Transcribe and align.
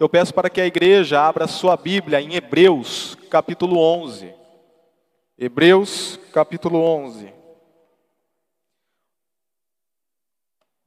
Eu 0.00 0.08
peço 0.08 0.32
para 0.32 0.48
que 0.48 0.60
a 0.60 0.66
igreja 0.66 1.20
abra 1.20 1.48
sua 1.48 1.76
Bíblia 1.76 2.20
em 2.20 2.36
Hebreus, 2.36 3.18
capítulo 3.28 3.78
11. 3.80 4.32
Hebreus, 5.36 6.20
capítulo 6.32 6.78
11. 6.78 7.32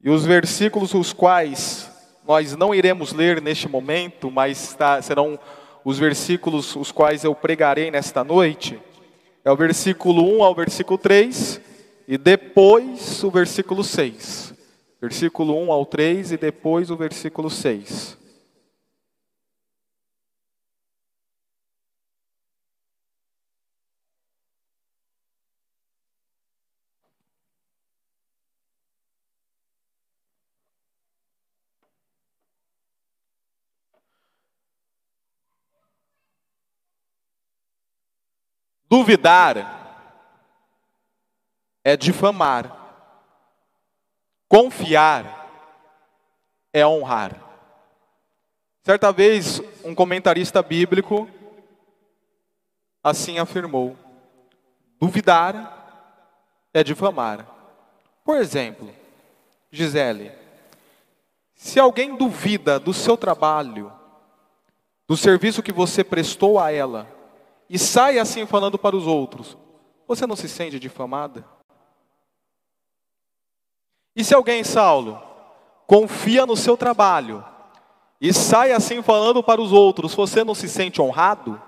E 0.02 0.08
os 0.08 0.24
versículos 0.24 0.94
os 0.94 1.12
quais 1.12 1.90
nós 2.26 2.56
não 2.56 2.74
iremos 2.74 3.12
ler 3.12 3.42
neste 3.42 3.68
momento, 3.68 4.30
mas 4.30 4.72
tá, 4.72 5.02
serão 5.02 5.38
os 5.84 5.98
versículos 5.98 6.74
os 6.74 6.90
quais 6.90 7.22
eu 7.22 7.34
pregarei 7.34 7.90
nesta 7.90 8.24
noite, 8.24 8.80
é 9.44 9.52
o 9.52 9.56
versículo 9.56 10.38
1 10.38 10.42
ao 10.42 10.54
versículo 10.54 10.96
3 10.96 11.60
e 12.08 12.16
depois 12.16 13.22
o 13.22 13.30
versículo 13.30 13.84
6. 13.84 14.54
Versículo 14.98 15.54
1 15.64 15.70
ao 15.70 15.84
3 15.84 16.32
e 16.32 16.36
depois 16.38 16.90
o 16.90 16.96
versículo 16.96 17.50
6. 17.50 18.21
Duvidar 38.92 40.36
é 41.82 41.96
difamar. 41.96 42.76
Confiar 44.46 45.48
é 46.70 46.86
honrar. 46.86 47.42
Certa 48.82 49.10
vez, 49.10 49.62
um 49.82 49.94
comentarista 49.94 50.62
bíblico 50.62 51.26
assim 53.02 53.38
afirmou: 53.38 53.96
duvidar 55.00 56.68
é 56.74 56.84
difamar. 56.84 57.46
Por 58.22 58.36
exemplo, 58.36 58.94
Gisele, 59.70 60.32
se 61.54 61.80
alguém 61.80 62.14
duvida 62.14 62.78
do 62.78 62.92
seu 62.92 63.16
trabalho, 63.16 63.90
do 65.08 65.16
serviço 65.16 65.62
que 65.62 65.72
você 65.72 66.04
prestou 66.04 66.60
a 66.60 66.70
ela, 66.70 67.21
e 67.72 67.78
sai 67.78 68.18
assim 68.18 68.44
falando 68.44 68.78
para 68.78 68.94
os 68.94 69.06
outros, 69.06 69.56
você 70.06 70.26
não 70.26 70.36
se 70.36 70.46
sente 70.46 70.78
difamada? 70.78 71.42
E 74.14 74.22
se 74.22 74.34
alguém, 74.34 74.62
Saulo, 74.62 75.18
confia 75.86 76.44
no 76.44 76.54
seu 76.54 76.76
trabalho 76.76 77.42
e 78.20 78.30
sai 78.30 78.72
assim 78.72 79.02
falando 79.02 79.42
para 79.42 79.58
os 79.58 79.72
outros, 79.72 80.14
você 80.14 80.44
não 80.44 80.54
se 80.54 80.68
sente 80.68 81.00
honrado? 81.00 81.60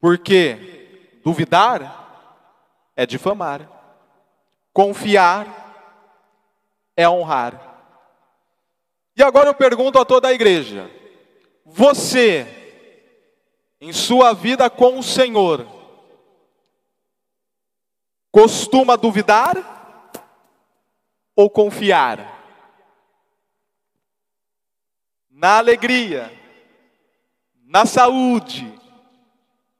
Porque 0.00 1.20
duvidar 1.22 2.90
é 2.96 3.06
difamar, 3.06 3.70
confiar 4.72 5.46
é 6.96 7.08
honrar. 7.08 7.94
E 9.16 9.22
agora 9.22 9.50
eu 9.50 9.54
pergunto 9.54 10.00
a 10.00 10.04
toda 10.04 10.26
a 10.26 10.32
igreja: 10.32 10.90
você 11.64 12.63
em 13.80 13.92
sua 13.92 14.32
vida 14.32 14.70
com 14.70 14.98
o 14.98 15.02
Senhor, 15.02 15.66
costuma 18.30 18.96
duvidar 18.96 20.12
ou 21.36 21.50
confiar? 21.50 22.32
Na 25.30 25.58
alegria, 25.58 26.32
na 27.66 27.84
saúde, 27.84 28.72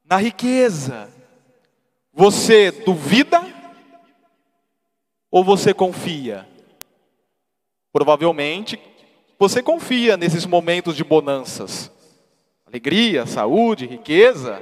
na 0.04 0.16
riqueza, 0.16 1.10
você 2.12 2.70
duvida 2.70 3.42
ou 5.30 5.42
você 5.44 5.72
confia? 5.72 6.48
Provavelmente 7.92 8.80
você 9.38 9.62
confia 9.62 10.16
nesses 10.16 10.44
momentos 10.46 10.96
de 10.96 11.04
bonanças 11.04 11.93
alegria, 12.74 13.24
saúde, 13.24 13.86
riqueza, 13.86 14.60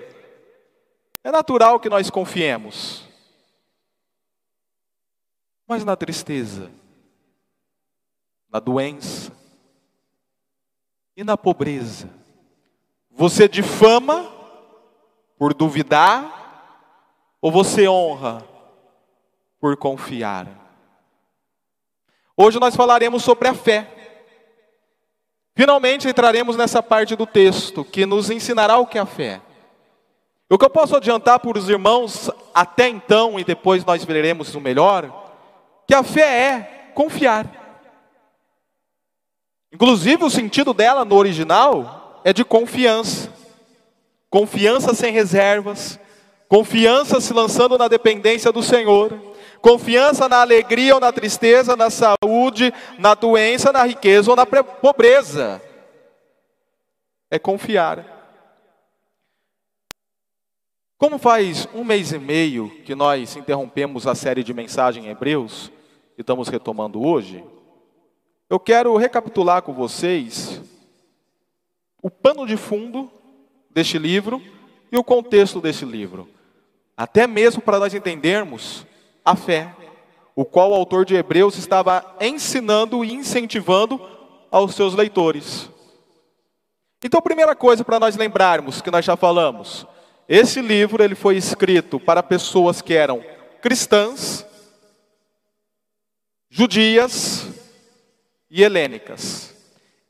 é 1.25 1.31
natural 1.31 1.81
que 1.81 1.89
nós 1.89 2.11
confiemos. 2.11 3.09
Mas 5.67 5.83
na 5.83 5.97
tristeza, 5.97 6.71
na 8.51 8.61
doença 8.61 9.33
e 11.17 11.25
na 11.25 11.39
pobreza, 11.39 12.11
você 13.11 13.49
difama 13.49 14.31
por 15.39 15.55
duvidar 15.55 17.31
ou 17.41 17.51
você 17.51 17.89
honra 17.89 18.47
por 19.59 19.75
confiar? 19.79 20.47
Hoje 22.37 22.61
nós 22.61 22.77
falaremos 22.77 23.23
sobre 23.23 23.49
a 23.49 23.55
fé. 23.55 24.02
Finalmente 25.55 26.09
entraremos 26.09 26.57
nessa 26.57 26.83
parte 26.83 27.15
do 27.15 27.27
texto 27.27 27.85
que 27.85 28.07
nos 28.07 28.31
ensinará 28.31 28.79
o 28.79 28.87
que 28.87 28.99
é 28.99 29.01
a 29.01 29.07
fé. 29.07 29.41
O 30.49 30.59
que 30.59 30.65
eu 30.65 30.71
posso 30.71 30.97
adiantar 30.97 31.41
para 31.41 31.59
os 31.59 31.69
irmãos 31.69 32.31
até 32.55 32.89
então, 32.89 33.39
e 33.39 33.45
depois 33.45 33.85
nós 33.85 34.05
veremos 34.05 34.55
o 34.55 34.61
melhor, 34.61 35.33
que 35.87 35.95
a 35.95 36.03
fé 36.03 36.21
é 36.21 36.91
confiar. 36.95 37.47
Inclusive, 39.73 40.25
o 40.25 40.31
sentido 40.31 40.75
dela 40.75 41.05
no 41.05 41.17
original 41.17 42.21
é 42.25 42.33
de 42.33 42.45
confiança. 42.45 43.33
Confiança 44.29 44.95
sem 44.95 45.13
reservas, 45.13 45.99
confiança 46.49 47.21
se 47.21 47.33
lançando 47.35 47.77
na 47.77 47.89
dependência 47.89 48.51
do 48.53 48.63
Senhor 48.63 49.32
Confiança 49.63 50.29
na 50.29 50.41
alegria 50.41 50.93
ou 50.93 51.01
na 51.01 51.13
tristeza, 51.13 51.77
na 51.77 51.89
saúde, 51.89 52.75
na 52.99 53.15
doença, 53.15 53.73
na 53.73 53.85
riqueza 53.85 54.29
ou 54.29 54.37
na 54.37 54.45
pobreza. 54.45 55.63
É 57.31 57.39
confiar. 57.39 58.05
Como 60.99 61.17
faz 61.17 61.69
um 61.73 61.85
mês 61.85 62.13
e 62.13 62.19
meio 62.19 62.71
que 62.85 62.97
nós 62.97 63.37
interrompemos 63.37 64.05
a 64.07 64.17
série 64.17 64.43
de 64.43 64.53
mensagem 64.53 65.07
em 65.07 65.11
Hebreus, 65.11 65.71
e 66.19 66.23
estamos 66.23 66.49
retomando 66.49 67.01
hoje, 67.01 67.45
eu 68.51 68.59
quero 68.59 68.97
recapitular 68.97 69.63
com 69.63 69.73
vocês 69.73 70.61
o 72.03 72.11
pano 72.11 72.47
de 72.47 72.57
fundo 72.57 73.09
deste 73.71 73.97
livro 73.97 74.43
e 74.91 74.99
o 74.99 75.05
contexto 75.05 75.61
deste 75.61 75.85
livro. 75.85 76.29
Até 76.97 77.29
mesmo 77.29 77.63
para 77.63 77.79
nós 77.79 77.95
entendermos 77.95 78.85
a 79.25 79.37
fé, 79.37 79.75
o 80.35 80.45
qual 80.45 80.71
o 80.71 80.75
autor 80.75 81.05
de 81.05 81.15
Hebreus 81.15 81.57
estava 81.57 82.17
ensinando 82.21 83.05
e 83.05 83.13
incentivando 83.13 84.01
aos 84.51 84.75
seus 84.75 84.95
leitores. 84.95 85.71
Então, 87.05 87.21
primeira 87.21 87.57
coisa 87.57 87.85
para 87.85 87.99
nós 87.99 88.17
lembrarmos 88.17 88.81
que 88.81 88.91
nós 88.91 89.05
já 89.05 89.17
falamos, 89.17 89.87
esse 90.29 90.61
livro 90.61 91.03
ele 91.03 91.15
foi 91.15 91.37
escrito 91.37 91.99
para 91.99 92.23
pessoas 92.23 92.81
que 92.81 92.95
eram 92.95 93.25
cristãs, 93.61 94.47
judias 96.49 97.47
e 98.51 98.63
helênicas. 98.63 99.55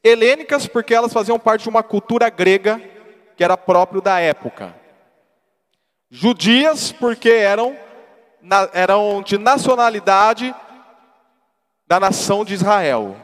Helênicas 0.05 0.67
porque 0.67 0.95
elas 0.95 1.13
faziam 1.13 1.39
parte 1.39 1.63
de 1.63 1.69
uma 1.69 1.83
cultura 1.83 2.29
grega 2.29 2.81
que 3.37 3.45
era 3.45 3.57
próprio 3.57 4.01
da 4.01 4.21
época. 4.21 4.75
Judias 6.11 6.93
porque 6.93 7.31
eram 7.31 7.77
na, 8.43 8.69
eram 8.73 9.23
de 9.23 9.39
nacionalidade 9.39 10.55
da 11.87 12.01
nação 12.01 12.45
de 12.45 12.55
Israel. 12.55 13.17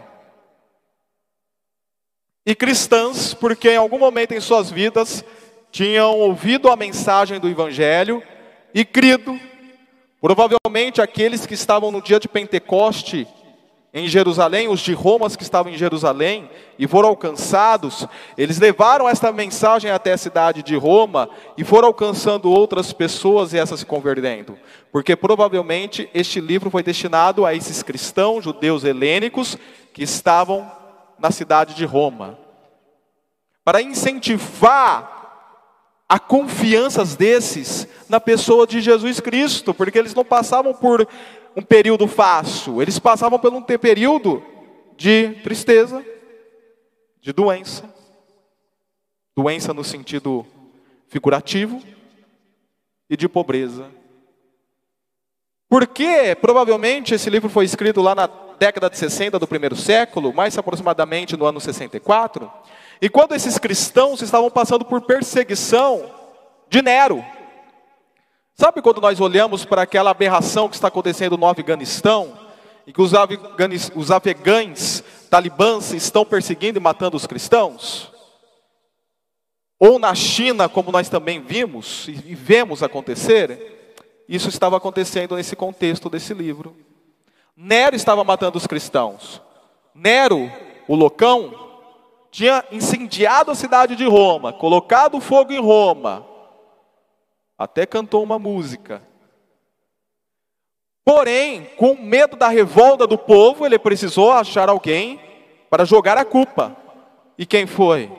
E 2.46 2.54
cristãs, 2.54 3.34
porque 3.34 3.70
em 3.70 3.76
algum 3.76 3.98
momento 3.98 4.32
em 4.32 4.40
suas 4.40 4.70
vidas 4.70 5.24
tinham 5.70 6.16
ouvido 6.16 6.70
a 6.70 6.76
mensagem 6.76 7.38
do 7.38 7.48
Evangelho 7.48 8.22
e 8.72 8.84
crido. 8.84 9.38
Provavelmente 10.20 11.02
aqueles 11.02 11.44
que 11.44 11.54
estavam 11.54 11.90
no 11.90 12.00
dia 12.00 12.18
de 12.18 12.28
Pentecoste 12.28 13.26
em 13.92 14.06
Jerusalém, 14.06 14.68
os 14.68 14.80
de 14.80 14.92
Roma 14.92 15.30
que 15.30 15.42
estavam 15.42 15.72
em 15.72 15.76
Jerusalém 15.76 16.50
e 16.78 16.86
foram 16.86 17.08
alcançados, 17.08 18.06
eles 18.36 18.58
levaram 18.58 19.08
esta 19.08 19.32
mensagem 19.32 19.90
até 19.90 20.12
a 20.12 20.18
cidade 20.18 20.62
de 20.62 20.76
Roma 20.76 21.28
e 21.56 21.64
foram 21.64 21.88
alcançando 21.88 22.50
outras 22.50 22.92
pessoas 22.92 23.52
e 23.52 23.58
essas 23.58 23.80
se 23.80 23.86
convertendo. 23.86 24.58
Porque 24.92 25.16
provavelmente 25.16 26.08
este 26.12 26.38
livro 26.38 26.70
foi 26.70 26.82
destinado 26.82 27.46
a 27.46 27.54
esses 27.54 27.82
cristãos 27.82 28.44
judeus 28.44 28.84
helênicos 28.84 29.56
que 29.94 30.02
estavam 30.02 30.70
na 31.18 31.30
cidade 31.30 31.74
de 31.74 31.86
Roma. 31.86 32.38
Para 33.64 33.80
incentivar 33.80 35.18
a 36.08 36.18
confianças 36.18 37.16
desses 37.16 37.86
na 38.08 38.18
pessoa 38.18 38.66
de 38.66 38.80
Jesus 38.80 39.20
Cristo, 39.20 39.74
porque 39.74 39.98
eles 39.98 40.14
não 40.14 40.24
passavam 40.24 40.72
por 40.72 41.06
um 41.58 41.62
período 41.62 42.06
fácil, 42.06 42.80
eles 42.80 43.00
passavam 43.00 43.36
por 43.36 43.52
um 43.52 43.60
período 43.60 44.40
de 44.96 45.30
tristeza, 45.42 46.04
de 47.20 47.32
doença, 47.32 47.92
doença 49.36 49.74
no 49.74 49.82
sentido 49.82 50.46
figurativo, 51.08 51.82
e 53.10 53.16
de 53.16 53.28
pobreza. 53.28 53.90
Porque 55.68 56.36
provavelmente 56.40 57.14
esse 57.14 57.28
livro 57.28 57.48
foi 57.48 57.64
escrito 57.64 58.00
lá 58.00 58.14
na 58.14 58.28
década 58.58 58.88
de 58.88 58.96
60 58.96 59.36
do 59.36 59.46
primeiro 59.48 59.74
século, 59.74 60.32
mais 60.32 60.56
aproximadamente 60.56 61.36
no 61.36 61.44
ano 61.44 61.60
64, 61.60 62.48
e 63.02 63.08
quando 63.08 63.34
esses 63.34 63.58
cristãos 63.58 64.22
estavam 64.22 64.48
passando 64.48 64.84
por 64.84 65.00
perseguição 65.00 66.08
de 66.68 66.82
Nero. 66.82 67.24
Sabe 68.60 68.82
quando 68.82 69.00
nós 69.00 69.20
olhamos 69.20 69.64
para 69.64 69.82
aquela 69.82 70.10
aberração 70.10 70.68
que 70.68 70.74
está 70.74 70.88
acontecendo 70.88 71.38
no 71.38 71.46
Afeganistão, 71.46 72.36
e 72.84 72.92
que 72.92 73.00
os, 73.00 73.12
os 73.94 74.10
afegães 74.10 75.04
talibãs 75.30 75.92
estão 75.92 76.24
perseguindo 76.24 76.76
e 76.76 76.82
matando 76.82 77.16
os 77.16 77.24
cristãos? 77.24 78.10
Ou 79.78 79.96
na 79.96 80.12
China, 80.12 80.68
como 80.68 80.90
nós 80.90 81.08
também 81.08 81.40
vimos 81.40 82.08
e 82.08 82.34
vemos 82.34 82.82
acontecer, 82.82 83.94
isso 84.28 84.48
estava 84.48 84.76
acontecendo 84.76 85.36
nesse 85.36 85.54
contexto 85.54 86.10
desse 86.10 86.34
livro. 86.34 86.74
Nero 87.56 87.94
estava 87.94 88.24
matando 88.24 88.58
os 88.58 88.66
cristãos. 88.66 89.40
Nero, 89.94 90.50
o 90.88 90.96
loucão, 90.96 91.54
tinha 92.28 92.64
incendiado 92.72 93.52
a 93.52 93.54
cidade 93.54 93.94
de 93.94 94.04
Roma, 94.04 94.52
colocado 94.52 95.20
fogo 95.20 95.52
em 95.52 95.60
Roma, 95.60 96.26
até 97.58 97.84
cantou 97.84 98.22
uma 98.22 98.38
música. 98.38 99.02
Porém, 101.04 101.64
com 101.76 101.96
medo 101.96 102.36
da 102.36 102.48
revolta 102.48 103.06
do 103.06 103.18
povo, 103.18 103.66
ele 103.66 103.78
precisou 103.78 104.30
achar 104.30 104.68
alguém 104.68 105.20
para 105.68 105.84
jogar 105.84 106.16
a 106.16 106.24
culpa. 106.24 106.76
E 107.36 107.44
quem 107.44 107.66
foi? 107.66 108.10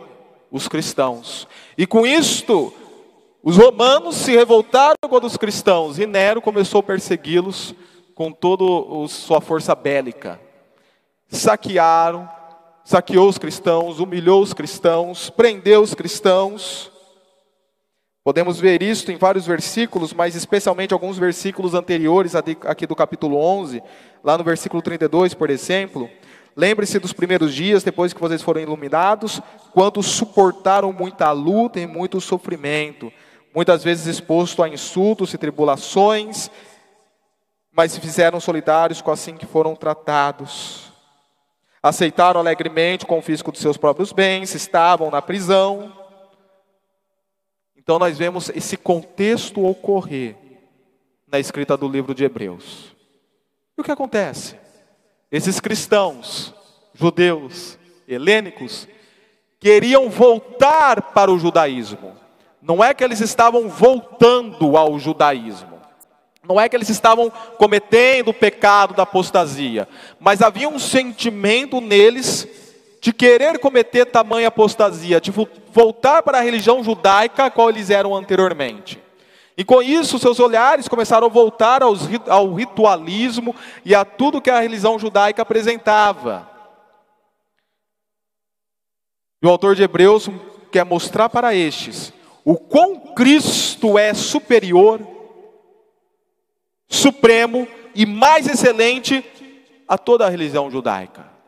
os 0.51 0.68
cristãos. 0.68 1.47
E 1.77 1.86
com 1.86 2.06
isto, 2.06 2.74
os 3.44 3.57
romanos 3.57 4.15
se 4.15 4.36
revoltaram 4.36 4.95
contra 5.07 5.27
os 5.27 5.38
cristãos 5.38 6.00
e 6.00 6.06
Nero 6.06 6.42
começou 6.42 6.80
a 6.80 6.83
persegui-los 6.83 7.74
com 8.15 8.31
toda 8.31 9.07
sua 9.07 9.39
força 9.39 9.74
bélica. 9.75 10.39
Saquearam, 11.27 12.30
saqueou 12.83 13.30
os 13.30 13.38
cristãos, 13.38 14.00
humilhou 14.00 14.42
os 14.42 14.53
cristãos, 14.53 15.30
prendeu 15.30 15.81
os 15.81 15.94
cristãos. 15.94 16.92
Podemos 18.24 18.60
ver 18.60 18.83
isso 18.83 19.12
em 19.12 19.18
vários 19.18 19.48
versículos, 19.48 20.13
mas 20.13 20.36
especialmente 20.36 20.94
alguns 20.94 21.18
versículos 21.18 21.74
anteriores 21.74 22.36
aqui 22.36 22.86
do 22.86 22.95
capítulo 22.95 23.38
11, 23.38 23.81
lá 24.24 24.38
no 24.38 24.44
versículo 24.44 24.81
32, 24.81 25.33
por 25.33 25.50
exemplo. 25.50 26.10
Lembre-se 26.56 27.00
dos 27.00 27.13
primeiros 27.13 27.54
dias, 27.54 27.83
depois 27.83 28.12
que 28.12 28.19
vocês 28.19 28.42
foram 28.42 28.60
iluminados, 28.60 29.42
quando 29.71 30.04
suportaram 30.04 30.92
muita 30.92 31.31
luta 31.31 31.80
e 31.80 31.88
muito 31.88 32.19
sofrimento, 32.19 33.12
muitas 33.56 33.83
vezes 33.83 34.06
exposto 34.06 34.62
a 34.62 34.68
insultos 34.68 35.33
e 35.33 35.38
tribulações, 35.38 36.51
mas 37.71 37.94
se 37.94 38.01
fizeram 38.01 38.42
solidários 38.42 39.01
com 39.01 39.12
assim 39.12 39.38
que 39.38 39.45
foram 39.45 39.74
tratados. 39.75 40.92
Aceitaram 41.81 42.42
alegremente 42.42 43.06
o 43.06 43.07
confisco 43.07 43.54
dos 43.54 43.62
seus 43.62 43.77
próprios 43.77 44.12
bens, 44.12 44.54
estavam 44.54 45.10
na 45.10 45.21
prisão. 45.21 46.08
Então 47.89 47.97
nós 47.97 48.19
vemos 48.19 48.51
esse 48.53 48.77
contexto 48.77 49.65
ocorrer 49.65 50.36
na 51.27 51.39
escrita 51.39 51.75
do 51.75 51.88
livro 51.88 52.13
de 52.13 52.24
Hebreus. 52.24 52.95
E 53.75 53.81
o 53.81 53.83
que 53.83 53.91
acontece? 53.91 54.56
Esses 55.31 55.59
cristãos, 55.59 56.53
judeus, 56.94 57.80
helênicos, 58.07 58.88
queriam 59.59 60.07
voltar 60.07 61.01
para 61.01 61.31
o 61.31 61.39
judaísmo. 61.39 62.15
Não 62.62 62.83
é 62.83 62.94
que 62.94 63.03
eles 63.03 63.21
estavam 63.21 63.68
voltando 63.68 64.77
ao 64.77 65.00
judaísmo. 65.00 65.80
Não 66.47 66.62
é 66.62 66.69
que 66.69 66.75
eles 66.75 66.89
estavam 66.89 67.31
cometendo 67.57 68.27
o 68.27 68.35
pecado 68.35 68.94
da 68.94 69.01
apostasia, 69.01 69.88
mas 70.19 70.44
havia 70.44 70.69
um 70.69 70.77
sentimento 70.77 71.81
neles 71.81 72.47
de 73.01 73.13
querer 73.13 73.59
cometer 73.59 74.05
tamanha 74.05 74.49
apostasia, 74.49 75.21
de 75.21 75.31
voltar 75.71 76.21
para 76.21 76.39
a 76.39 76.41
religião 76.41 76.83
judaica 76.83 77.45
a 77.45 77.51
qual 77.51 77.69
eles 77.69 77.89
eram 77.89 78.15
anteriormente. 78.15 79.01
E 79.57 79.63
com 79.63 79.81
isso, 79.81 80.19
seus 80.19 80.39
olhares 80.39 80.87
começaram 80.87 81.27
a 81.27 81.29
voltar 81.29 81.83
aos, 81.83 82.01
ao 82.27 82.53
ritualismo 82.53 83.55
e 83.83 83.93
a 83.93 84.05
tudo 84.05 84.41
que 84.41 84.49
a 84.49 84.59
religião 84.59 84.97
judaica 84.97 85.41
apresentava. 85.41 86.49
E 89.41 89.47
o 89.47 89.49
autor 89.49 89.75
de 89.75 89.83
Hebreus 89.83 90.29
quer 90.71 90.85
mostrar 90.85 91.29
para 91.29 91.53
estes 91.53 92.13
o 92.43 92.55
quão 92.55 92.99
Cristo 93.13 93.97
é 93.97 94.13
superior, 94.13 95.01
supremo 96.87 97.67
e 97.93 98.05
mais 98.05 98.47
excelente 98.47 99.23
a 99.87 99.97
toda 99.97 100.25
a 100.25 100.29
religião 100.29 100.71
judaica. 100.71 101.38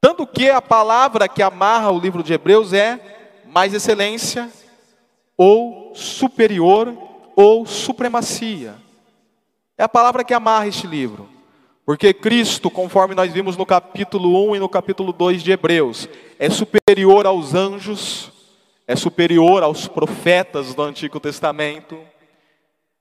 Tanto 0.00 0.26
que 0.26 0.48
a 0.48 0.62
palavra 0.62 1.28
que 1.28 1.42
amarra 1.42 1.90
o 1.90 1.98
livro 1.98 2.22
de 2.22 2.32
Hebreus 2.32 2.72
é 2.72 3.42
mais 3.46 3.74
excelência 3.74 4.48
ou 5.36 5.92
superior 5.94 6.96
ou 7.34 7.66
supremacia. 7.66 8.74
É 9.76 9.82
a 9.82 9.88
palavra 9.88 10.24
que 10.24 10.34
amarra 10.34 10.68
este 10.68 10.86
livro. 10.86 11.28
Porque 11.84 12.12
Cristo, 12.12 12.70
conforme 12.70 13.14
nós 13.14 13.32
vimos 13.32 13.56
no 13.56 13.64
capítulo 13.64 14.50
1 14.50 14.56
e 14.56 14.58
no 14.58 14.68
capítulo 14.68 15.12
2 15.12 15.42
de 15.42 15.52
Hebreus, 15.52 16.08
é 16.38 16.50
superior 16.50 17.26
aos 17.26 17.54
anjos, 17.54 18.30
é 18.86 18.94
superior 18.94 19.62
aos 19.62 19.88
profetas 19.88 20.74
do 20.74 20.82
Antigo 20.82 21.18
Testamento. 21.18 21.98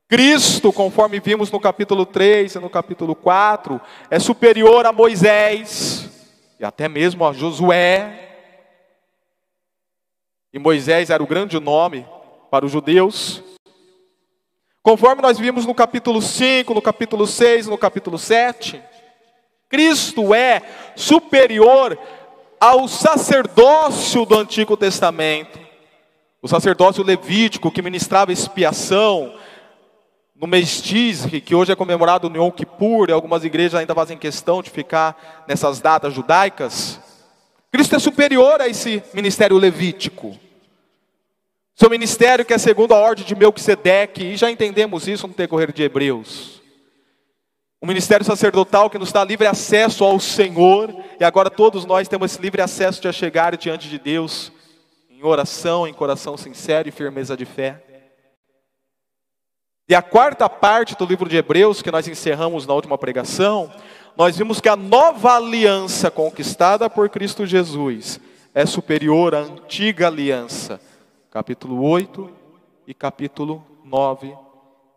Cristo, 0.07 0.71
conforme 0.71 1.19
vimos 1.19 1.51
no 1.51 1.59
capítulo 1.59 2.05
3 2.05 2.55
e 2.55 2.59
no 2.59 2.69
capítulo 2.69 3.13
4, 3.13 3.79
é 4.09 4.19
superior 4.19 4.85
a 4.85 4.93
Moisés 4.93 6.16
e 6.59 6.65
até 6.65 6.87
mesmo 6.87 7.25
a 7.25 7.33
Josué. 7.33 8.23
E 10.53 10.59
Moisés 10.59 11.09
era 11.09 11.21
o 11.21 11.27
grande 11.27 11.59
nome 11.59 12.05
para 12.49 12.65
os 12.65 12.71
judeus, 12.71 13.43
Conforme 14.87 15.21
nós 15.21 15.37
vimos 15.37 15.65
no 15.65 15.75
capítulo 15.75 16.21
5, 16.21 16.73
no 16.73 16.81
capítulo 16.81 17.27
6, 17.27 17.67
no 17.67 17.77
capítulo 17.77 18.17
7, 18.17 18.81
Cristo 19.67 20.33
é 20.33 20.61
superior 20.95 21.99
ao 22.57 22.87
sacerdócio 22.87 24.25
do 24.25 24.39
Antigo 24.39 24.77
Testamento. 24.77 25.59
O 26.41 26.47
sacerdócio 26.47 27.03
levítico 27.03 27.69
que 27.69 27.81
ministrava 27.81 28.31
expiação 28.31 29.33
no 30.39 30.45
mês 30.45 30.81
que 31.43 31.55
hoje 31.55 31.71
é 31.71 31.75
comemorado 31.75 32.29
no 32.29 32.37
Yom 32.37 32.51
Kippur, 32.51 33.09
e 33.09 33.11
algumas 33.11 33.43
igrejas 33.43 33.79
ainda 33.79 33.95
fazem 33.95 34.17
questão 34.17 34.61
de 34.61 34.69
ficar 34.69 35.45
nessas 35.47 35.81
datas 35.81 36.13
judaicas. 36.13 36.99
Cristo 37.71 37.95
é 37.95 37.99
superior 37.99 38.61
a 38.61 38.67
esse 38.67 39.01
ministério 39.13 39.57
levítico. 39.57 40.37
Seu 41.75 41.89
ministério 41.89 42.45
que 42.45 42.53
é 42.53 42.57
segundo 42.57 42.93
a 42.93 42.99
ordem 42.99 43.25
de 43.25 43.35
Melquisedeque, 43.35 44.23
e 44.23 44.37
já 44.37 44.51
entendemos 44.51 45.07
isso 45.07 45.27
no 45.27 45.33
decorrer 45.33 45.71
de 45.73 45.81
Hebreus. 45.81 46.61
O 47.81 47.87
ministério 47.87 48.25
sacerdotal 48.25 48.91
que 48.91 48.99
nos 48.99 49.11
dá 49.11 49.23
livre 49.23 49.47
acesso 49.47 50.03
ao 50.03 50.19
Senhor, 50.19 50.93
e 51.19 51.23
agora 51.23 51.49
todos 51.49 51.83
nós 51.83 52.07
temos 52.07 52.31
esse 52.31 52.41
livre 52.41 52.61
acesso 52.61 53.01
de 53.01 53.11
chegar 53.11 53.57
diante 53.57 53.89
de 53.89 53.97
Deus, 53.97 54.51
em 55.09 55.23
oração, 55.23 55.87
em 55.87 55.93
coração 55.93 56.37
sincero 56.37 56.87
e 56.87 56.91
firmeza 56.91 57.35
de 57.35 57.45
fé. 57.45 57.83
E 59.89 59.95
a 59.95 60.01
quarta 60.01 60.49
parte 60.49 60.95
do 60.95 61.05
livro 61.05 61.29
de 61.29 61.37
Hebreus, 61.37 61.81
que 61.81 61.91
nós 61.91 62.07
encerramos 62.07 62.67
na 62.67 62.73
última 62.73 62.97
pregação, 62.97 63.71
nós 64.17 64.37
vimos 64.37 64.59
que 64.59 64.67
a 64.67 64.75
nova 64.75 65.35
aliança 65.35 66.11
conquistada 66.11 66.89
por 66.89 67.09
Cristo 67.09 67.45
Jesus 67.45 68.19
é 68.53 68.65
superior 68.65 69.33
à 69.33 69.39
antiga 69.39 70.07
aliança 70.07 70.81
capítulo 71.37 71.83
8 71.83 72.31
e 72.87 72.93
capítulo 72.93 73.63
9 73.85 74.35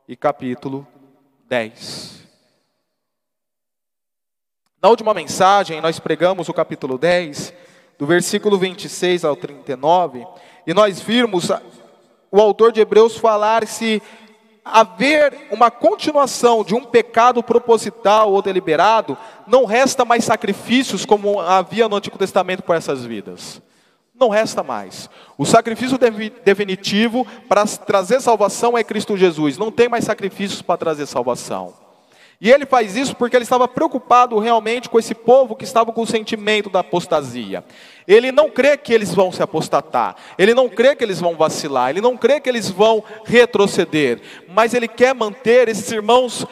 e 0.09 0.17
capítulo 0.17 0.87
10. 1.49 2.27
Na 4.83 4.89
última 4.89 5.13
mensagem, 5.13 5.81
nós 5.83 6.01
pregamos 6.01 6.49
o 6.49 6.55
capítulo 6.55 6.97
10, 6.97 7.53
do 7.99 8.07
versículo 8.07 8.57
26 8.57 9.25
ao 9.25 9.37
39, 9.37 10.27
e 10.67 10.73
nós 10.73 10.99
vimos 10.99 11.51
o 12.31 12.41
autor 12.41 12.73
de 12.73 12.81
Hebreus 12.81 13.19
falar 13.19 13.67
se 13.67 14.01
haver 14.73 15.49
uma 15.51 15.71
continuação 15.71 16.65
de 16.65 16.75
um 16.75 16.85
pecado 16.85 17.43
proposital 17.43 18.33
ou 18.33 18.43
deliberado, 18.43 19.17
não 19.47 19.65
resta 19.65 20.05
mais 20.05 20.25
sacrifícios 20.25 21.05
como 21.05 21.41
havia 21.41 21.89
no 21.89 21.97
Antigo 21.97 22.19
Testamento 22.19 22.63
para 22.63 22.77
essas 22.77 23.05
vidas. 23.05 23.61
Não 24.15 24.29
resta 24.29 24.63
mais. 24.63 25.09
O 25.39 25.47
sacrifício 25.47 25.99
definitivo 26.45 27.27
para 27.49 27.65
trazer 27.67 28.21
salvação 28.21 28.77
é 28.77 28.85
Cristo 28.85 29.17
Jesus. 29.17 29.57
Não 29.57 29.73
tem 29.73 29.89
mais 29.89 30.05
sacrifícios 30.05 30.61
para 30.61 30.77
trazer 30.77 31.07
salvação. 31.07 31.73
E 32.41 32.51
ele 32.51 32.65
faz 32.65 32.97
isso 32.97 33.15
porque 33.15 33.37
ele 33.37 33.43
estava 33.43 33.69
preocupado 33.69 34.39
realmente 34.39 34.89
com 34.89 34.99
esse 34.99 35.15
povo 35.15 35.55
que 35.55 35.65
estava 35.65 35.93
com 35.93 36.01
o 36.01 36.07
sentimento 36.07 36.71
da 36.71 36.81
apostasia. 36.81 37.63
Ele 38.09 38.33
não 38.33 38.49
crê 38.49 38.79
que 38.79 38.95
eles 38.95 39.15
vão 39.15 39.31
se 39.31 39.43
apostatar, 39.43 40.17
ele 40.39 40.55
não 40.55 40.67
crê 40.67 40.97
que 40.97 41.05
eles 41.05 41.21
vão 41.21 41.37
vacilar, 41.37 41.91
ele 41.91 42.01
não 42.01 42.17
crê 42.17 42.41
que 42.41 42.49
eles 42.49 42.71
vão 42.71 43.05
retroceder, 43.27 44.23
mas 44.49 44.73
ele 44.73 44.89
quer 44.89 45.15
manter 45.15 45.69
esses 45.69 45.91
irmãos 45.93 46.47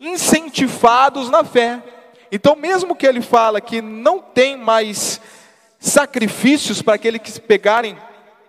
incentivados 0.00 1.28
na 1.28 1.44
fé. 1.44 1.82
Então, 2.30 2.56
mesmo 2.56 2.96
que 2.96 3.06
ele 3.06 3.20
fala 3.20 3.60
que 3.60 3.82
não 3.82 4.18
tem 4.18 4.56
mais 4.56 5.20
sacrifícios 5.78 6.80
para 6.80 6.94
aqueles 6.94 7.20
que 7.20 7.38
pegarem 7.38 7.98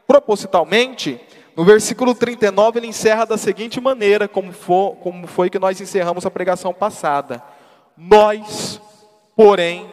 propositalmente, 0.08 1.20
no 1.56 1.64
versículo 1.64 2.16
39 2.16 2.80
ele 2.80 2.88
encerra 2.88 3.26
da 3.26 3.38
seguinte 3.38 3.80
maneira, 3.80 4.28
como, 4.28 4.52
for, 4.52 4.96
como 4.96 5.28
foi 5.28 5.50
que 5.50 5.60
nós 5.60 5.80
encerramos 5.80 6.26
a 6.26 6.32
pregação 6.32 6.74
passada: 6.74 7.44
Nós, 7.96 8.82
porém, 9.36 9.92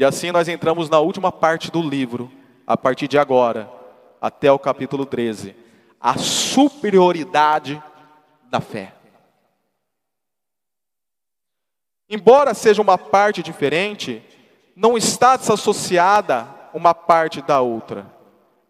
E 0.00 0.04
assim 0.04 0.32
nós 0.32 0.48
entramos 0.48 0.88
na 0.88 0.98
última 0.98 1.30
parte 1.30 1.70
do 1.70 1.82
livro, 1.82 2.32
a 2.66 2.74
partir 2.74 3.06
de 3.06 3.18
agora, 3.18 3.70
até 4.18 4.50
o 4.50 4.58
capítulo 4.58 5.04
13. 5.04 5.54
A 6.00 6.16
superioridade 6.16 7.82
da 8.48 8.62
fé. 8.62 8.94
Embora 12.08 12.54
seja 12.54 12.80
uma 12.80 12.96
parte 12.96 13.42
diferente, 13.42 14.22
não 14.74 14.96
está 14.96 15.36
desassociada 15.36 16.48
uma 16.72 16.94
parte 16.94 17.42
da 17.42 17.60
outra. 17.60 18.06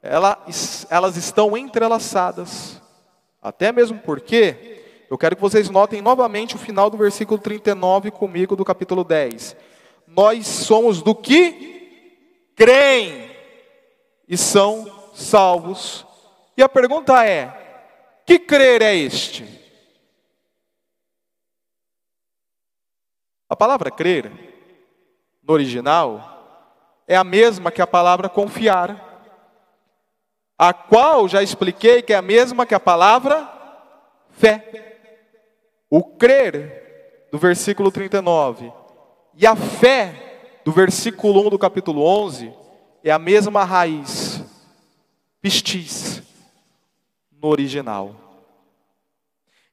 Elas, 0.02 0.84
elas 0.90 1.16
estão 1.16 1.56
entrelaçadas. 1.56 2.82
Até 3.40 3.70
mesmo 3.70 4.00
porque, 4.00 5.06
eu 5.08 5.16
quero 5.16 5.36
que 5.36 5.42
vocês 5.42 5.70
notem 5.70 6.02
novamente 6.02 6.56
o 6.56 6.58
final 6.58 6.90
do 6.90 6.96
versículo 6.96 7.38
39 7.38 8.10
comigo 8.10 8.56
do 8.56 8.64
capítulo 8.64 9.04
10 9.04 9.69
nós 10.16 10.46
somos 10.46 11.02
do 11.02 11.14
que 11.14 12.50
creem 12.56 13.30
e 14.28 14.36
são 14.36 15.12
salvos. 15.14 16.06
E 16.56 16.62
a 16.62 16.68
pergunta 16.68 17.24
é: 17.24 18.22
que 18.26 18.38
crer 18.38 18.82
é 18.82 18.94
este? 18.94 19.60
A 23.48 23.56
palavra 23.56 23.90
crer, 23.90 24.30
no 25.42 25.52
original, 25.52 27.02
é 27.06 27.16
a 27.16 27.24
mesma 27.24 27.70
que 27.70 27.82
a 27.82 27.86
palavra 27.86 28.28
confiar, 28.28 29.08
a 30.56 30.72
qual 30.72 31.26
já 31.26 31.42
expliquei 31.42 32.02
que 32.02 32.12
é 32.12 32.16
a 32.16 32.22
mesma 32.22 32.64
que 32.64 32.74
a 32.74 32.80
palavra 32.80 33.50
fé. 34.30 34.98
O 35.88 36.04
crer, 36.04 37.28
do 37.32 37.38
versículo 37.38 37.90
39, 37.90 38.72
e 39.40 39.46
a 39.46 39.56
fé, 39.56 40.60
do 40.62 40.70
versículo 40.70 41.46
1 41.46 41.48
do 41.48 41.58
capítulo 41.58 42.04
11, 42.04 42.52
é 43.02 43.10
a 43.10 43.18
mesma 43.18 43.64
raiz, 43.64 44.44
pistis, 45.40 46.22
no 47.40 47.48
original. 47.48 48.14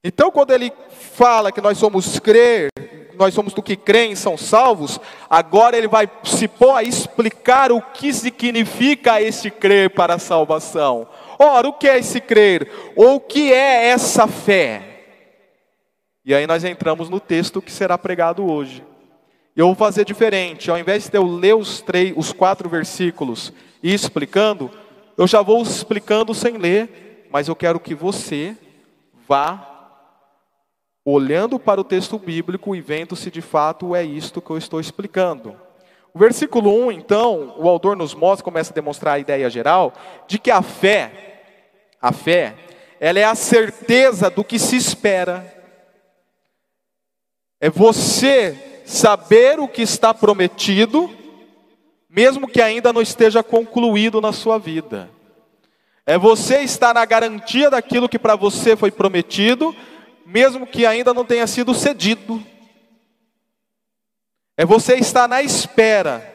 Então, 0.01 0.31
quando 0.31 0.51
ele 0.51 0.71
fala 0.89 1.51
que 1.51 1.59
nós 1.59 1.77
somos 1.77 2.17
crer, 2.17 2.69
nós 3.17 3.33
somos 3.33 3.53
do 3.53 3.61
que 3.61 3.75
creem, 3.75 4.15
são 4.15 4.37
salvos, 4.37 5.01
agora 5.29 5.77
ele 5.77 5.89
vai 5.89 6.09
se 6.23 6.47
pôr 6.47 6.73
a 6.73 6.83
explicar 6.83 7.69
o 7.69 7.81
que 7.81 8.13
significa 8.13 9.21
esse 9.21 9.51
crer 9.51 9.89
para 9.89 10.13
a 10.13 10.19
salvação. 10.19 11.09
Ora, 11.37 11.67
o 11.67 11.73
que 11.73 11.89
é 11.89 11.97
esse 11.97 12.21
crer? 12.21 12.71
Ou 12.95 13.15
o 13.15 13.19
que 13.19 13.51
é 13.51 13.87
essa 13.87 14.27
fé? 14.27 14.81
E 16.23 16.33
aí 16.33 16.47
nós 16.47 16.63
entramos 16.63 17.09
no 17.09 17.19
texto 17.19 17.61
que 17.61 17.71
será 17.71 17.97
pregado 17.97 18.49
hoje. 18.49 18.81
Eu 19.57 19.65
vou 19.65 19.75
fazer 19.75 20.05
diferente. 20.05 20.69
Ao 20.69 20.77
invés 20.77 21.09
de 21.09 21.17
eu 21.17 21.25
ler 21.25 21.55
os, 21.55 21.81
três, 21.81 22.13
os 22.15 22.31
quatro 22.31 22.69
versículos 22.69 23.51
e 23.81 23.91
explicando, 23.91 24.69
eu 25.17 25.25
já 25.25 25.41
vou 25.41 25.63
explicando 25.63 26.31
sem 26.35 26.59
ler, 26.59 27.27
mas 27.31 27.47
eu 27.47 27.55
quero 27.55 27.79
que 27.79 27.95
você 27.95 28.55
vá 29.27 29.73
olhando 31.03 31.57
para 31.57 31.81
o 31.81 31.83
texto 31.83 32.19
bíblico 32.19 32.75
e 32.75 32.81
vendo 32.81 33.15
se 33.15 33.31
de 33.31 33.41
fato 33.41 33.95
é 33.95 34.03
isto 34.03 34.43
que 34.43 34.51
eu 34.51 34.59
estou 34.59 34.79
explicando. 34.79 35.55
O 36.13 36.19
versículo 36.19 36.69
1, 36.85 36.91
então, 36.91 37.55
o 37.57 37.67
autor 37.67 37.97
nos 37.97 38.13
mostra, 38.13 38.43
começa 38.43 38.71
a 38.71 38.75
demonstrar 38.75 39.15
a 39.15 39.19
ideia 39.19 39.49
geral 39.49 39.91
de 40.27 40.37
que 40.37 40.51
a 40.51 40.61
fé, 40.61 41.41
a 41.99 42.11
fé, 42.11 42.53
ela 42.99 43.17
é 43.17 43.23
a 43.23 43.33
certeza 43.33 44.29
do 44.29 44.43
que 44.43 44.59
se 44.59 44.75
espera. 44.75 45.51
É 47.59 47.71
você 47.71 48.76
saber 48.87 49.59
o 49.59 49.67
que 49.67 49.81
está 49.81 50.13
prometido, 50.13 51.13
mesmo 52.09 52.47
que 52.47 52.61
ainda 52.61 52.93
não 52.93 53.01
esteja 53.01 53.43
concluído 53.43 54.21
na 54.21 54.31
sua 54.31 54.57
vida. 54.57 55.09
É 56.05 56.17
você 56.17 56.61
estar 56.61 56.93
na 56.93 57.03
garantia 57.03 57.69
daquilo 57.69 58.07
que 58.07 58.17
para 58.17 58.37
você 58.37 58.77
foi 58.77 58.89
prometido, 58.89 59.75
mesmo 60.25 60.65
que 60.65 60.85
ainda 60.85 61.13
não 61.13 61.25
tenha 61.25 61.45
sido 61.45 61.73
cedido. 61.73 62.41
É 64.55 64.65
você 64.65 64.95
estar 64.95 65.27
na 65.27 65.41
espera 65.41 66.33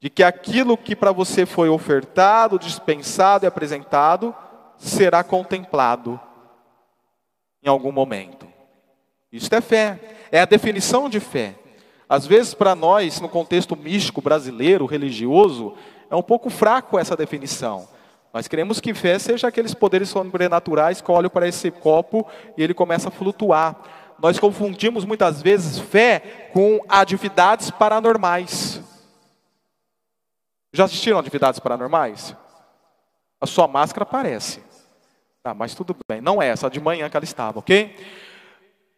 de 0.00 0.10
que 0.10 0.24
aquilo 0.24 0.76
que 0.76 0.96
para 0.96 1.12
você 1.12 1.46
foi 1.46 1.68
ofertado, 1.68 2.58
dispensado 2.58 3.44
e 3.44 3.46
apresentado 3.46 4.34
será 4.76 5.22
contemplado 5.22 6.20
em 7.62 7.68
algum 7.68 7.92
momento. 7.92 8.48
Isso 9.30 9.54
é 9.54 9.60
fé, 9.60 10.19
é 10.32 10.40
a 10.40 10.44
definição 10.44 11.08
de 11.08 11.20
fé. 11.20 11.54
Às 12.08 12.26
vezes, 12.26 12.54
para 12.54 12.74
nós, 12.74 13.20
no 13.20 13.28
contexto 13.28 13.76
místico 13.76 14.20
brasileiro, 14.20 14.86
religioso, 14.86 15.74
é 16.10 16.16
um 16.16 16.22
pouco 16.22 16.50
fraco 16.50 16.98
essa 16.98 17.16
definição. 17.16 17.88
Nós 18.32 18.48
queremos 18.48 18.80
que 18.80 18.94
fé 18.94 19.18
seja 19.18 19.48
aqueles 19.48 19.74
poderes 19.74 20.08
sobrenaturais 20.08 21.00
que 21.00 21.10
olham 21.10 21.30
para 21.30 21.48
esse 21.48 21.70
copo 21.70 22.26
e 22.56 22.62
ele 22.62 22.74
começa 22.74 23.08
a 23.08 23.12
flutuar. 23.12 23.76
Nós 24.20 24.38
confundimos 24.38 25.04
muitas 25.04 25.40
vezes 25.40 25.78
fé 25.78 26.50
com 26.52 26.80
atividades 26.88 27.70
paranormais. 27.70 28.80
Já 30.72 30.84
assistiram 30.84 31.18
atividades 31.18 31.58
paranormais? 31.58 32.36
A 33.40 33.46
sua 33.46 33.66
máscara 33.66 34.02
aparece. 34.04 34.62
Ah, 35.42 35.54
mas 35.54 35.74
tudo 35.74 35.96
bem. 36.08 36.20
Não 36.20 36.40
é 36.40 36.48
essa 36.48 36.68
de 36.68 36.78
manhã 36.78 37.08
que 37.08 37.16
ela 37.16 37.24
estava, 37.24 37.58
ok? 37.58 37.96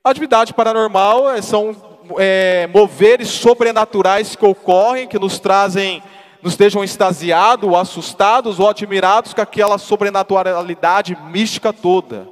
Atividade 0.05 0.53
paranormal 0.53 1.31
é, 1.31 1.41
são 1.41 1.77
é, 2.19 2.67
moveres 2.75 3.29
sobrenaturais 3.29 4.35
que 4.35 4.45
ocorrem, 4.45 5.07
que 5.07 5.17
nos 5.17 5.39
trazem, 5.39 6.03
nos 6.43 6.57
deixam 6.57 6.83
extasiados, 6.83 7.73
assustados, 7.73 8.59
ou 8.59 8.69
admirados 8.69 9.33
com 9.33 9.41
aquela 9.41 9.79
sobrenaturalidade 9.79 11.17
mística 11.31 11.73
toda. 11.73 12.27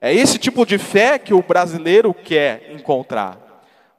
É 0.00 0.14
esse 0.14 0.38
tipo 0.38 0.64
de 0.64 0.78
fé 0.78 1.18
que 1.18 1.34
o 1.34 1.42
brasileiro 1.42 2.14
quer 2.14 2.72
encontrar. 2.72 3.38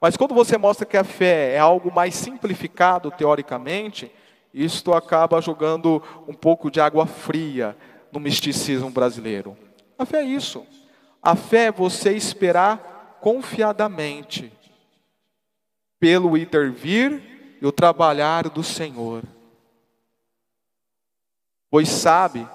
Mas 0.00 0.16
quando 0.16 0.34
você 0.34 0.58
mostra 0.58 0.84
que 0.84 0.96
a 0.96 1.04
fé 1.04 1.54
é 1.54 1.58
algo 1.60 1.92
mais 1.94 2.16
simplificado 2.16 3.12
teoricamente, 3.12 4.10
isto 4.52 4.92
acaba 4.92 5.40
jogando 5.40 6.02
um 6.26 6.34
pouco 6.34 6.68
de 6.68 6.80
água 6.80 7.06
fria 7.06 7.76
no 8.10 8.18
misticismo 8.18 8.90
brasileiro. 8.90 9.56
A 9.96 10.04
fé 10.04 10.18
é 10.18 10.24
isso. 10.24 10.66
A 11.28 11.36
fé 11.36 11.66
é 11.66 11.70
você 11.70 12.14
esperar 12.14 13.18
confiadamente 13.20 14.50
pelo 16.00 16.38
intervir 16.38 17.58
e 17.60 17.66
o 17.66 17.70
trabalhar 17.70 18.48
do 18.48 18.64
Senhor. 18.64 19.22
Pois 21.70 21.90
sabe 21.90 22.48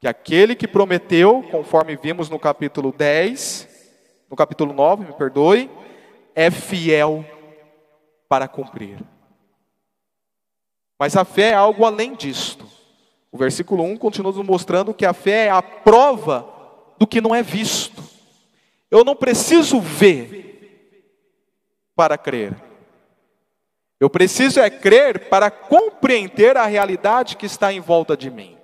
que 0.00 0.08
aquele 0.08 0.54
que 0.54 0.66
prometeu, 0.66 1.46
conforme 1.50 1.94
vimos 1.94 2.30
no 2.30 2.38
capítulo 2.38 2.90
10, 2.90 3.68
no 4.30 4.36
capítulo 4.36 4.72
9, 4.72 5.04
me 5.04 5.12
perdoe, 5.12 5.70
é 6.34 6.50
fiel 6.50 7.22
para 8.26 8.48
cumprir. 8.48 8.98
Mas 10.98 11.18
a 11.18 11.24
fé 11.26 11.50
é 11.50 11.54
algo 11.54 11.84
além 11.84 12.14
disto. 12.14 12.66
O 13.30 13.36
versículo 13.36 13.82
1 13.82 13.98
continua 13.98 14.32
nos 14.32 14.46
mostrando 14.46 14.94
que 14.94 15.04
a 15.04 15.12
fé 15.12 15.48
é 15.48 15.50
a 15.50 15.60
prova 15.60 16.53
do 16.98 17.06
que 17.06 17.20
não 17.20 17.34
é 17.34 17.42
visto. 17.42 18.02
Eu 18.90 19.04
não 19.04 19.16
preciso 19.16 19.80
ver 19.80 20.44
para 21.94 22.16
crer. 22.18 22.54
Eu 23.98 24.10
preciso 24.10 24.60
é 24.60 24.68
crer 24.68 25.28
para 25.28 25.50
compreender 25.50 26.56
a 26.56 26.66
realidade 26.66 27.36
que 27.36 27.46
está 27.46 27.72
em 27.72 27.80
volta 27.80 28.16
de 28.16 28.30
mim. 28.30 28.56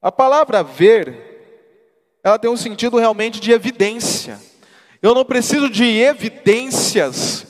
A 0.00 0.12
palavra 0.12 0.62
ver, 0.62 2.18
ela 2.22 2.38
tem 2.38 2.50
um 2.50 2.56
sentido 2.56 2.98
realmente 2.98 3.40
de 3.40 3.50
evidência. 3.50 4.38
Eu 5.02 5.14
não 5.14 5.24
preciso 5.24 5.68
de 5.68 5.84
evidências 5.84 7.46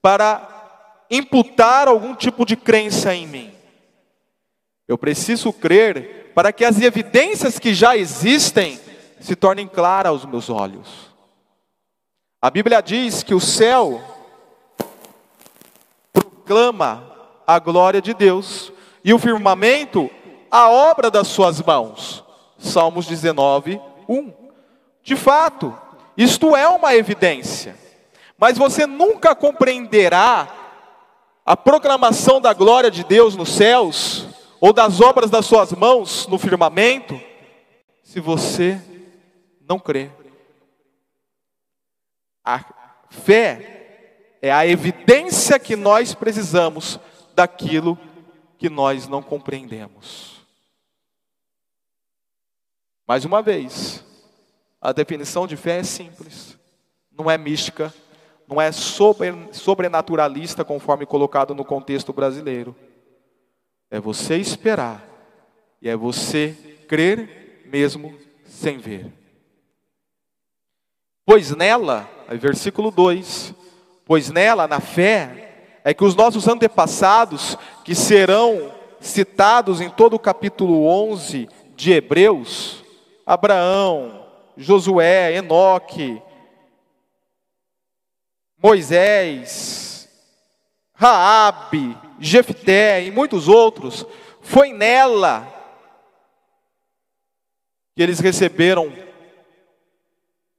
para 0.00 1.04
imputar 1.10 1.88
algum 1.88 2.14
tipo 2.14 2.44
de 2.44 2.56
crença 2.56 3.14
em 3.14 3.26
mim. 3.26 3.52
Eu 4.86 4.96
preciso 4.96 5.52
crer 5.52 6.17
para 6.38 6.52
que 6.52 6.64
as 6.64 6.80
evidências 6.80 7.58
que 7.58 7.74
já 7.74 7.96
existem 7.96 8.78
se 9.18 9.34
tornem 9.34 9.66
claras 9.66 10.10
aos 10.12 10.24
meus 10.24 10.48
olhos. 10.48 11.12
A 12.40 12.48
Bíblia 12.48 12.80
diz 12.80 13.24
que 13.24 13.34
o 13.34 13.40
céu 13.40 14.00
proclama 16.12 17.12
a 17.44 17.58
glória 17.58 18.00
de 18.00 18.14
Deus 18.14 18.72
e 19.02 19.12
o 19.12 19.18
firmamento 19.18 20.08
a 20.48 20.70
obra 20.70 21.10
das 21.10 21.26
suas 21.26 21.60
mãos. 21.60 22.22
Salmos 22.56 23.08
19, 23.08 23.80
1. 24.08 24.32
De 25.02 25.16
fato, 25.16 25.76
isto 26.16 26.54
é 26.54 26.68
uma 26.68 26.94
evidência, 26.94 27.74
mas 28.38 28.56
você 28.56 28.86
nunca 28.86 29.34
compreenderá 29.34 30.46
a 31.44 31.56
proclamação 31.56 32.40
da 32.40 32.52
glória 32.52 32.92
de 32.92 33.02
Deus 33.02 33.34
nos 33.34 33.56
céus 33.56 34.27
ou 34.60 34.72
das 34.72 35.00
obras 35.00 35.30
das 35.30 35.46
suas 35.46 35.72
mãos 35.72 36.26
no 36.26 36.38
firmamento 36.38 37.20
se 38.02 38.20
você 38.20 38.80
não 39.60 39.78
crê. 39.78 40.10
A 42.44 42.64
fé 43.10 44.36
é 44.40 44.50
a 44.50 44.66
evidência 44.66 45.58
que 45.58 45.76
nós 45.76 46.14
precisamos 46.14 46.98
daquilo 47.34 47.98
que 48.56 48.68
nós 48.68 49.06
não 49.06 49.22
compreendemos. 49.22 50.38
Mais 53.06 53.24
uma 53.24 53.40
vez, 53.42 54.04
a 54.80 54.92
definição 54.92 55.46
de 55.46 55.56
fé 55.56 55.78
é 55.78 55.82
simples, 55.82 56.58
não 57.10 57.30
é 57.30 57.38
mística, 57.38 57.92
não 58.46 58.60
é 58.60 58.70
sobrenaturalista 58.72 60.64
conforme 60.64 61.04
colocado 61.04 61.54
no 61.54 61.64
contexto 61.64 62.12
brasileiro. 62.12 62.74
É 63.90 63.98
você 64.00 64.36
esperar 64.36 65.06
e 65.80 65.88
é 65.88 65.96
você 65.96 66.56
crer 66.88 67.62
mesmo 67.66 68.14
sem 68.44 68.78
ver. 68.78 69.12
Pois 71.24 71.54
nela, 71.54 72.08
versículo 72.40 72.90
2, 72.90 73.54
pois 74.04 74.30
nela, 74.30 74.66
na 74.66 74.80
fé, 74.80 75.80
é 75.84 75.92
que 75.94 76.04
os 76.04 76.14
nossos 76.14 76.48
antepassados, 76.48 77.56
que 77.84 77.94
serão 77.94 78.74
citados 79.00 79.80
em 79.80 79.90
todo 79.90 80.14
o 80.14 80.18
capítulo 80.18 80.86
11 80.86 81.48
de 81.76 81.92
Hebreus, 81.92 82.82
Abraão, 83.24 84.26
Josué, 84.56 85.34
Enoque, 85.34 86.20
Moisés, 88.60 90.08
Raabe, 90.94 91.96
Jefté 92.18 93.04
e 93.04 93.10
muitos 93.10 93.48
outros, 93.48 94.06
foi 94.40 94.72
nela 94.72 95.46
que 97.94 98.02
eles 98.02 98.20
receberam 98.20 98.92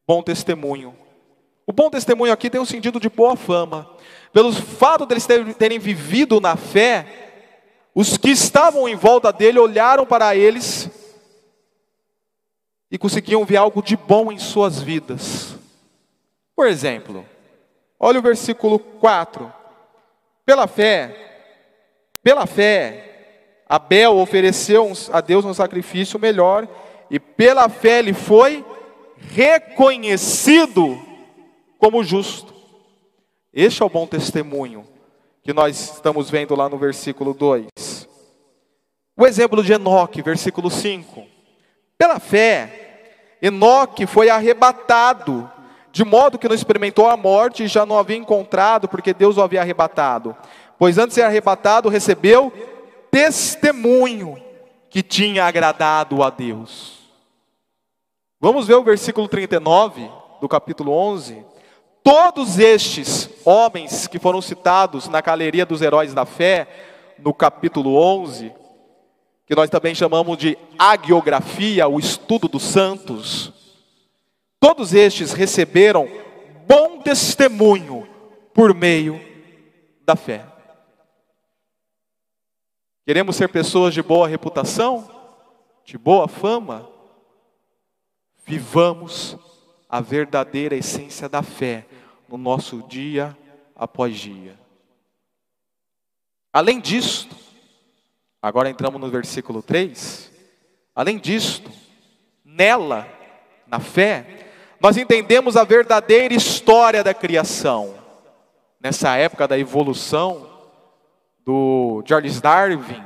bom 0.07 0.21
testemunho. 0.21 0.97
O 1.65 1.71
bom 1.71 1.89
testemunho 1.89 2.33
aqui 2.33 2.49
tem 2.49 2.59
um 2.59 2.65
sentido 2.65 2.99
de 2.99 3.09
boa 3.09 3.35
fama. 3.35 3.89
Pelo 4.33 4.51
fato 4.51 5.05
deles 5.05 5.27
terem 5.57 5.77
vivido 5.79 6.41
na 6.41 6.55
fé, 6.55 7.05
os 7.93 8.17
que 8.17 8.31
estavam 8.31 8.89
em 8.89 8.95
volta 8.95 9.31
dele 9.31 9.59
olharam 9.59 10.05
para 10.05 10.35
eles 10.35 10.89
e 12.91 12.97
conseguiam 12.97 13.45
ver 13.45 13.57
algo 13.57 13.83
de 13.83 13.95
bom 13.95 14.31
em 14.31 14.39
suas 14.39 14.81
vidas. 14.81 15.55
Por 16.55 16.67
exemplo, 16.67 17.25
olha 17.99 18.19
o 18.19 18.23
versículo 18.23 18.79
4. 18.79 19.53
Pela 20.45 20.67
fé, 20.67 21.28
pela 22.29 22.45
fé, 22.45 23.63
Abel 23.67 24.15
ofereceu 24.17 24.91
a 25.11 25.19
Deus 25.19 25.43
um 25.45 25.53
sacrifício 25.53 26.19
melhor, 26.19 26.67
e 27.09 27.19
pela 27.19 27.67
fé 27.67 27.97
ele 27.97 28.13
foi 28.13 28.63
reconhecido 29.31 31.01
como 31.79 32.03
justo. 32.03 32.53
Este 33.51 33.81
é 33.81 33.85
o 33.85 33.89
bom 33.89 34.05
testemunho 34.05 34.85
que 35.41 35.51
nós 35.53 35.95
estamos 35.95 36.29
vendo 36.29 36.55
lá 36.55 36.69
no 36.69 36.77
versículo 36.77 37.33
2. 37.33 37.67
O 39.17 39.25
exemplo 39.25 39.63
de 39.63 39.73
Enoque, 39.73 40.21
versículo 40.21 40.69
5. 40.69 41.25
Pela 41.97 42.19
fé, 42.19 43.37
Enoque 43.41 44.05
foi 44.05 44.29
arrebatado, 44.29 45.51
de 45.91 46.05
modo 46.05 46.37
que 46.37 46.47
não 46.47 46.53
experimentou 46.53 47.09
a 47.09 47.17
morte 47.17 47.63
e 47.63 47.67
já 47.67 47.87
não 47.87 47.97
havia 47.97 48.17
encontrado, 48.17 48.87
porque 48.87 49.15
Deus 49.15 49.35
o 49.37 49.41
havia 49.41 49.61
arrebatado. 49.61 50.37
Pois 50.79 50.97
antes 50.97 51.09
de 51.09 51.15
ser 51.15 51.23
arrebatado, 51.23 51.89
recebeu 51.89 52.53
testemunho 53.11 54.41
que 54.89 55.03
tinha 55.03 55.43
agradado 55.43 56.23
a 56.23 56.29
Deus. 56.29 56.99
Vamos 58.39 58.65
ver 58.65 58.75
o 58.75 58.83
versículo 58.83 59.27
39 59.27 60.09
do 60.39 60.47
capítulo 60.47 60.93
11. 60.93 61.45
Todos 62.01 62.57
estes 62.57 63.29
homens 63.43 64.07
que 64.07 64.17
foram 64.17 64.41
citados 64.41 65.09
na 65.09 65.19
galeria 65.19 65.65
dos 65.65 65.81
heróis 65.81 66.13
da 66.13 66.25
fé, 66.25 66.65
no 67.19 67.33
capítulo 67.33 67.95
11, 67.95 68.53
que 69.45 69.55
nós 69.55 69.69
também 69.69 69.93
chamamos 69.93 70.37
de 70.37 70.57
agiografia, 70.77 71.89
o 71.89 71.99
estudo 71.99 72.47
dos 72.47 72.63
santos, 72.63 73.51
todos 74.61 74.93
estes 74.93 75.33
receberam 75.33 76.07
bom 76.65 77.01
testemunho 77.01 78.07
por 78.53 78.73
meio 78.73 79.19
da 80.05 80.15
fé. 80.15 80.58
Queremos 83.09 83.37
ser 83.37 83.49
pessoas 83.49 83.91
de 83.91 84.03
boa 84.03 84.27
reputação, 84.27 85.09
de 85.83 85.97
boa 85.97 86.27
fama, 86.27 86.87
vivamos 88.45 89.35
a 89.89 89.99
verdadeira 89.99 90.75
essência 90.75 91.27
da 91.27 91.41
fé 91.41 91.87
no 92.27 92.37
nosso 92.37 92.83
dia 92.83 93.35
após 93.75 94.15
dia. 94.15 94.59
Além 96.53 96.79
disto, 96.79 97.35
agora 98.39 98.69
entramos 98.69 99.01
no 99.01 99.09
versículo 99.09 99.63
3. 99.63 100.31
Além 100.93 101.17
disto, 101.17 101.71
nela, 102.45 103.07
na 103.65 103.79
fé, 103.79 104.51
nós 104.79 104.97
entendemos 104.97 105.57
a 105.57 105.63
verdadeira 105.63 106.35
história 106.35 107.03
da 107.03 107.15
criação. 107.15 107.95
Nessa 108.79 109.15
época 109.17 109.47
da 109.47 109.57
evolução, 109.57 110.47
do 111.49 112.03
Charles 112.05 112.39
Darwin, 112.39 113.03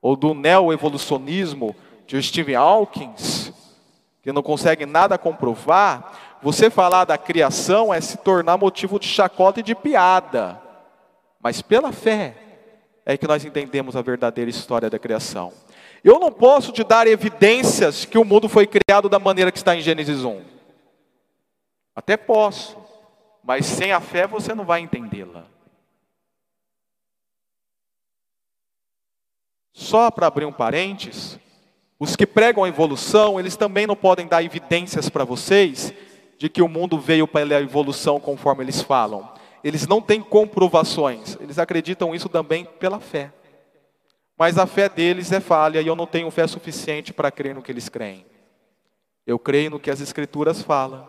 ou 0.00 0.14
do 0.14 0.32
neo-evolucionismo 0.32 1.74
de 2.06 2.22
Steve 2.22 2.54
Hawkins, 2.54 3.52
que 4.22 4.30
não 4.30 4.44
consegue 4.44 4.86
nada 4.86 5.18
comprovar, 5.18 6.38
você 6.40 6.70
falar 6.70 7.04
da 7.04 7.18
criação 7.18 7.92
é 7.92 8.00
se 8.00 8.16
tornar 8.18 8.56
motivo 8.56 8.96
de 8.96 9.08
chacota 9.08 9.58
e 9.58 9.62
de 9.64 9.74
piada. 9.74 10.62
Mas 11.40 11.60
pela 11.60 11.90
fé 11.90 12.36
é 13.04 13.16
que 13.16 13.26
nós 13.26 13.44
entendemos 13.44 13.96
a 13.96 14.02
verdadeira 14.02 14.48
história 14.48 14.88
da 14.88 15.00
criação. 15.00 15.52
Eu 16.04 16.20
não 16.20 16.30
posso 16.30 16.70
te 16.70 16.84
dar 16.84 17.08
evidências 17.08 18.04
que 18.04 18.18
o 18.18 18.24
mundo 18.24 18.48
foi 18.48 18.68
criado 18.68 19.08
da 19.08 19.18
maneira 19.18 19.50
que 19.50 19.58
está 19.58 19.74
em 19.74 19.80
Gênesis 19.80 20.24
1. 20.24 20.42
Até 21.92 22.16
posso, 22.16 22.76
mas 23.42 23.66
sem 23.66 23.90
a 23.90 24.00
fé 24.00 24.28
você 24.28 24.54
não 24.54 24.64
vai 24.64 24.78
entendê-la. 24.78 25.50
Só 29.82 30.12
para 30.12 30.28
abrir 30.28 30.46
um 30.46 30.52
parênteses, 30.52 31.38
os 31.98 32.14
que 32.14 32.24
pregam 32.24 32.62
a 32.62 32.68
evolução, 32.68 33.40
eles 33.40 33.56
também 33.56 33.84
não 33.84 33.96
podem 33.96 34.28
dar 34.28 34.42
evidências 34.42 35.08
para 35.08 35.24
vocês 35.24 35.92
de 36.38 36.48
que 36.48 36.62
o 36.62 36.68
mundo 36.68 37.00
veio 37.00 37.26
pela 37.26 37.60
evolução 37.60 38.20
conforme 38.20 38.62
eles 38.62 38.80
falam. 38.80 39.28
Eles 39.62 39.86
não 39.88 40.00
têm 40.00 40.22
comprovações, 40.22 41.36
eles 41.40 41.58
acreditam 41.58 42.14
isso 42.14 42.28
também 42.28 42.64
pela 42.78 43.00
fé. 43.00 43.32
Mas 44.38 44.56
a 44.56 44.66
fé 44.66 44.88
deles 44.88 45.32
é 45.32 45.40
falha 45.40 45.80
e 45.80 45.86
eu 45.86 45.96
não 45.96 46.06
tenho 46.06 46.30
fé 46.30 46.46
suficiente 46.46 47.12
para 47.12 47.32
crer 47.32 47.52
no 47.52 47.62
que 47.62 47.72
eles 47.72 47.88
creem. 47.88 48.24
Eu 49.26 49.36
creio 49.36 49.72
no 49.72 49.80
que 49.80 49.90
as 49.90 50.00
Escrituras 50.00 50.62
falam. 50.62 51.04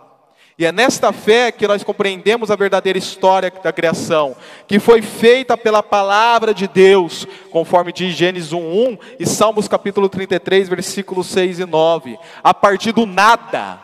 E 0.57 0.65
é 0.65 0.71
nesta 0.71 1.11
fé 1.11 1.51
que 1.51 1.67
nós 1.67 1.83
compreendemos 1.83 2.51
a 2.51 2.55
verdadeira 2.55 2.99
história 2.99 3.51
da 3.63 3.73
criação, 3.73 4.35
que 4.67 4.79
foi 4.79 5.01
feita 5.01 5.57
pela 5.57 5.81
palavra 5.81 6.53
de 6.53 6.67
Deus, 6.67 7.27
conforme 7.49 7.91
diz 7.91 8.13
Gênesis 8.13 8.53
1:1 8.53 8.99
e 9.19 9.25
Salmos 9.25 9.67
capítulo 9.67 10.07
33, 10.07 10.69
versículos 10.69 11.25
6 11.27 11.59
e 11.59 11.65
9. 11.65 12.19
A 12.43 12.53
partir 12.53 12.91
do 12.91 13.05
nada, 13.05 13.79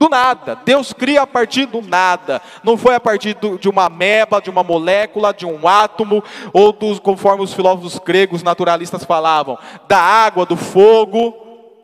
Do 0.00 0.08
nada. 0.08 0.54
Deus 0.64 0.92
cria 0.92 1.22
a 1.22 1.26
partir 1.26 1.66
do 1.66 1.82
nada. 1.82 2.40
Não 2.62 2.76
foi 2.76 2.94
a 2.94 3.00
partir 3.00 3.34
do, 3.34 3.58
de 3.58 3.68
uma 3.68 3.88
meba, 3.88 4.40
de 4.40 4.48
uma 4.48 4.62
molécula, 4.62 5.34
de 5.34 5.44
um 5.44 5.66
átomo, 5.66 6.22
ou 6.52 6.72
dos, 6.72 7.00
conforme 7.00 7.42
os 7.42 7.52
filósofos 7.52 7.98
gregos 7.98 8.40
naturalistas 8.40 9.04
falavam, 9.04 9.58
da 9.88 9.98
água, 9.98 10.46
do 10.46 10.56
fogo. 10.56 11.34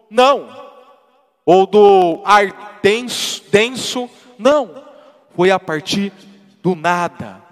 Não. 0.09 0.46
Ou 1.44 1.66
do 1.66 2.20
ar 2.24 2.74
denso, 2.85 3.42
denso. 3.51 4.11
Não. 4.38 4.85
Foi 5.35 5.51
a 5.51 5.59
partir 5.59 6.12
do 6.62 6.75
nada. 6.75 7.42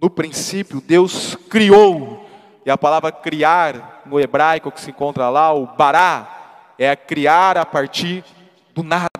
No 0.00 0.08
princípio, 0.08 0.80
Deus 0.80 1.34
criou. 1.50 2.24
E 2.64 2.70
a 2.70 2.78
palavra 2.78 3.10
criar, 3.10 4.02
no 4.06 4.20
hebraico 4.20 4.70
que 4.70 4.80
se 4.80 4.90
encontra 4.90 5.28
lá, 5.28 5.52
o 5.52 5.66
bará, 5.66 6.72
é 6.78 6.94
criar 6.94 7.58
a 7.58 7.66
partir 7.66 8.24
do 8.72 8.84
nada. 8.84 9.10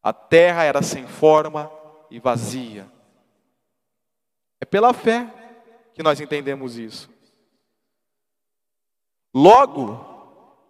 A 0.00 0.12
terra 0.12 0.62
era 0.62 0.80
sem 0.80 1.06
forma 1.06 1.70
e 2.08 2.20
vazia. 2.20 2.88
É 4.60 4.64
pela 4.64 4.92
fé 4.92 5.28
que 5.94 6.02
nós 6.02 6.20
entendemos 6.20 6.76
isso. 6.76 7.10
Logo, 9.34 10.17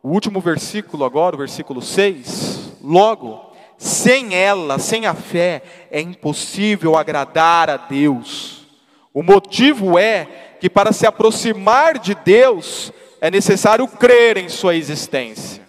o 0.02 0.10
último 0.10 0.40
versículo 0.40 1.04
agora, 1.04 1.34
o 1.34 1.38
versículo 1.38 1.82
6, 1.82 2.78
logo, 2.82 3.52
sem 3.76 4.34
ela, 4.34 4.78
sem 4.78 5.06
a 5.06 5.14
fé, 5.14 5.62
é 5.90 6.00
impossível 6.00 6.96
agradar 6.96 7.70
a 7.70 7.76
Deus. 7.76 8.66
O 9.12 9.22
motivo 9.22 9.98
é 9.98 10.56
que 10.60 10.70
para 10.70 10.92
se 10.92 11.06
aproximar 11.06 11.98
de 11.98 12.14
Deus 12.14 12.92
é 13.20 13.30
necessário 13.30 13.86
crer 13.88 14.36
em 14.36 14.48
sua 14.48 14.74
existência. 14.74 15.66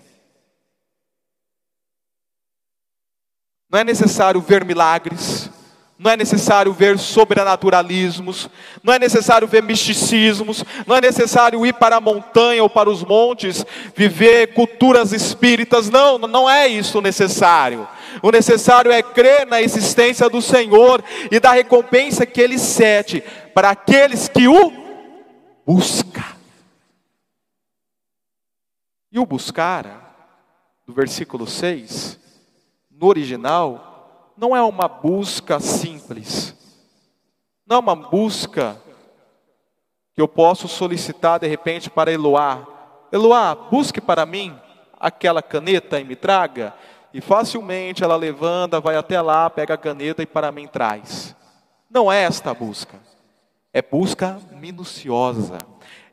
Não 3.69 3.79
é 3.79 3.83
necessário 3.83 4.41
ver 4.41 4.65
milagres, 4.65 5.48
não 5.99 6.09
é 6.09 6.15
necessário 6.15 6.71
ver 6.71 6.97
sobrenaturalismos, 6.97 8.49
não 8.81 8.93
é 8.93 8.97
necessário 8.97 9.45
ver 9.45 9.61
misticismos, 9.61 10.63
não 10.87 10.95
é 10.95 11.01
necessário 11.01 11.65
ir 11.65 11.73
para 11.73 11.97
a 11.97 12.01
montanha 12.01 12.63
ou 12.63 12.69
para 12.69 12.89
os 12.89 13.03
montes, 13.03 13.65
viver 13.93 14.53
culturas 14.53 15.11
espíritas, 15.11 15.89
não, 15.89 16.17
não 16.17 16.49
é 16.49 16.69
isso 16.69 17.01
necessário. 17.01 17.85
O 18.23 18.31
necessário 18.31 18.93
é 18.93 19.03
crer 19.03 19.45
na 19.45 19.61
existência 19.61 20.29
do 20.29 20.41
Senhor 20.41 21.03
e 21.29 21.37
da 21.37 21.51
recompensa 21.51 22.25
que 22.25 22.39
Ele 22.39 22.57
sete 22.57 23.21
para 23.53 23.71
aqueles 23.71 24.29
que 24.29 24.47
o 24.47 24.71
buscam. 25.67 26.23
E 29.11 29.19
o 29.19 29.25
buscar, 29.25 30.37
do 30.87 30.93
versículo 30.93 31.45
6, 31.45 32.17
no 32.89 33.07
original, 33.07 33.88
não 34.39 34.55
é 34.55 34.61
uma 34.61 34.87
busca 34.87 35.59
simples. 35.59 36.55
Não 37.67 37.75
é 37.75 37.79
uma 37.79 37.95
busca 37.95 38.81
que 40.15 40.21
eu 40.21 40.27
posso 40.27 40.67
solicitar 40.67 41.39
de 41.39 41.47
repente 41.47 41.89
para 41.89 42.11
Eloá. 42.11 42.65
Eloá, 43.11 43.53
busque 43.53 43.99
para 43.99 44.25
mim 44.25 44.57
aquela 44.97 45.41
caneta 45.41 45.99
e 45.99 46.05
me 46.05 46.15
traga. 46.15 46.73
E 47.13 47.19
facilmente 47.19 48.03
ela 48.03 48.15
levanta, 48.15 48.79
vai 48.79 48.95
até 48.95 49.21
lá, 49.21 49.49
pega 49.49 49.73
a 49.73 49.77
caneta 49.77 50.23
e 50.23 50.25
para 50.25 50.51
mim 50.51 50.67
traz. 50.67 51.35
Não 51.89 52.11
é 52.11 52.23
esta 52.23 52.51
a 52.51 52.53
busca. 52.53 52.97
É 53.73 53.81
busca 53.81 54.39
minuciosa. 54.53 55.57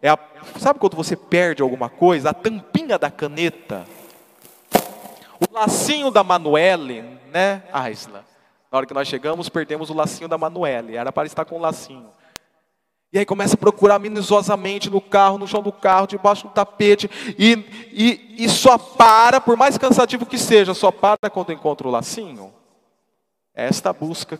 É 0.02 0.08
a, 0.08 0.18
sabe 0.58 0.80
quando 0.80 0.96
você 0.96 1.14
perde 1.14 1.62
alguma 1.62 1.88
coisa? 1.88 2.30
A 2.30 2.34
tampinha 2.34 2.98
da 2.98 3.10
caneta 3.10 3.86
o 5.40 5.54
lacinho 5.54 6.10
da 6.10 6.24
Manuele, 6.24 7.15
né, 7.32 7.62
Aisla? 7.72 8.24
Na 8.70 8.78
hora 8.78 8.86
que 8.86 8.94
nós 8.94 9.08
chegamos, 9.08 9.48
perdemos 9.48 9.90
o 9.90 9.94
lacinho 9.94 10.28
da 10.28 10.36
Manuele. 10.36 10.96
Era 10.96 11.12
para 11.12 11.26
estar 11.26 11.44
com 11.44 11.56
o 11.56 11.60
lacinho. 11.60 12.10
E 13.12 13.18
aí 13.18 13.24
começa 13.24 13.54
a 13.54 13.58
procurar 13.58 13.98
minuciosamente 13.98 14.90
no 14.90 15.00
carro, 15.00 15.38
no 15.38 15.46
chão 15.46 15.62
do 15.62 15.72
carro, 15.72 16.06
debaixo 16.06 16.48
do 16.48 16.52
tapete. 16.52 17.08
E, 17.38 17.52
e, 17.92 18.44
e 18.44 18.48
só 18.48 18.76
para, 18.76 19.40
por 19.40 19.56
mais 19.56 19.78
cansativo 19.78 20.26
que 20.26 20.36
seja, 20.36 20.74
só 20.74 20.90
para 20.90 21.30
quando 21.30 21.52
encontra 21.52 21.86
o 21.86 21.90
lacinho. 21.90 22.52
É 23.54 23.66
esta 23.66 23.92
busca 23.92 24.38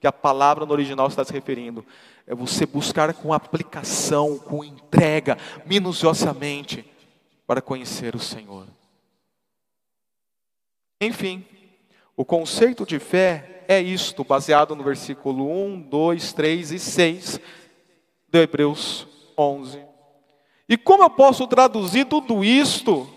que 0.00 0.06
a 0.06 0.12
palavra 0.12 0.66
no 0.66 0.72
original 0.72 1.08
está 1.08 1.24
se 1.24 1.32
referindo. 1.32 1.84
É 2.26 2.34
você 2.34 2.66
buscar 2.66 3.12
com 3.14 3.32
aplicação, 3.32 4.38
com 4.38 4.62
entrega, 4.62 5.36
minuciosamente, 5.66 6.84
para 7.46 7.60
conhecer 7.60 8.14
o 8.14 8.20
Senhor. 8.20 8.66
Enfim, 11.00 11.44
o 12.16 12.24
conceito 12.24 12.86
de 12.86 12.98
fé 12.98 13.64
é 13.66 13.80
isto, 13.80 14.22
baseado 14.22 14.76
no 14.76 14.84
versículo 14.84 15.50
1, 15.50 15.80
2, 15.82 16.32
3 16.32 16.72
e 16.72 16.78
6 16.78 17.40
de 18.28 18.42
Hebreus 18.42 19.06
11. 19.36 19.80
E 20.68 20.76
como 20.76 21.02
eu 21.02 21.10
posso 21.10 21.46
traduzir 21.46 22.06
tudo 22.06 22.44
isto 22.44 23.08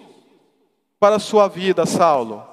para 0.99 1.17
a 1.17 1.19
sua 1.19 1.47
vida, 1.47 1.85
Saulo? 1.85 2.43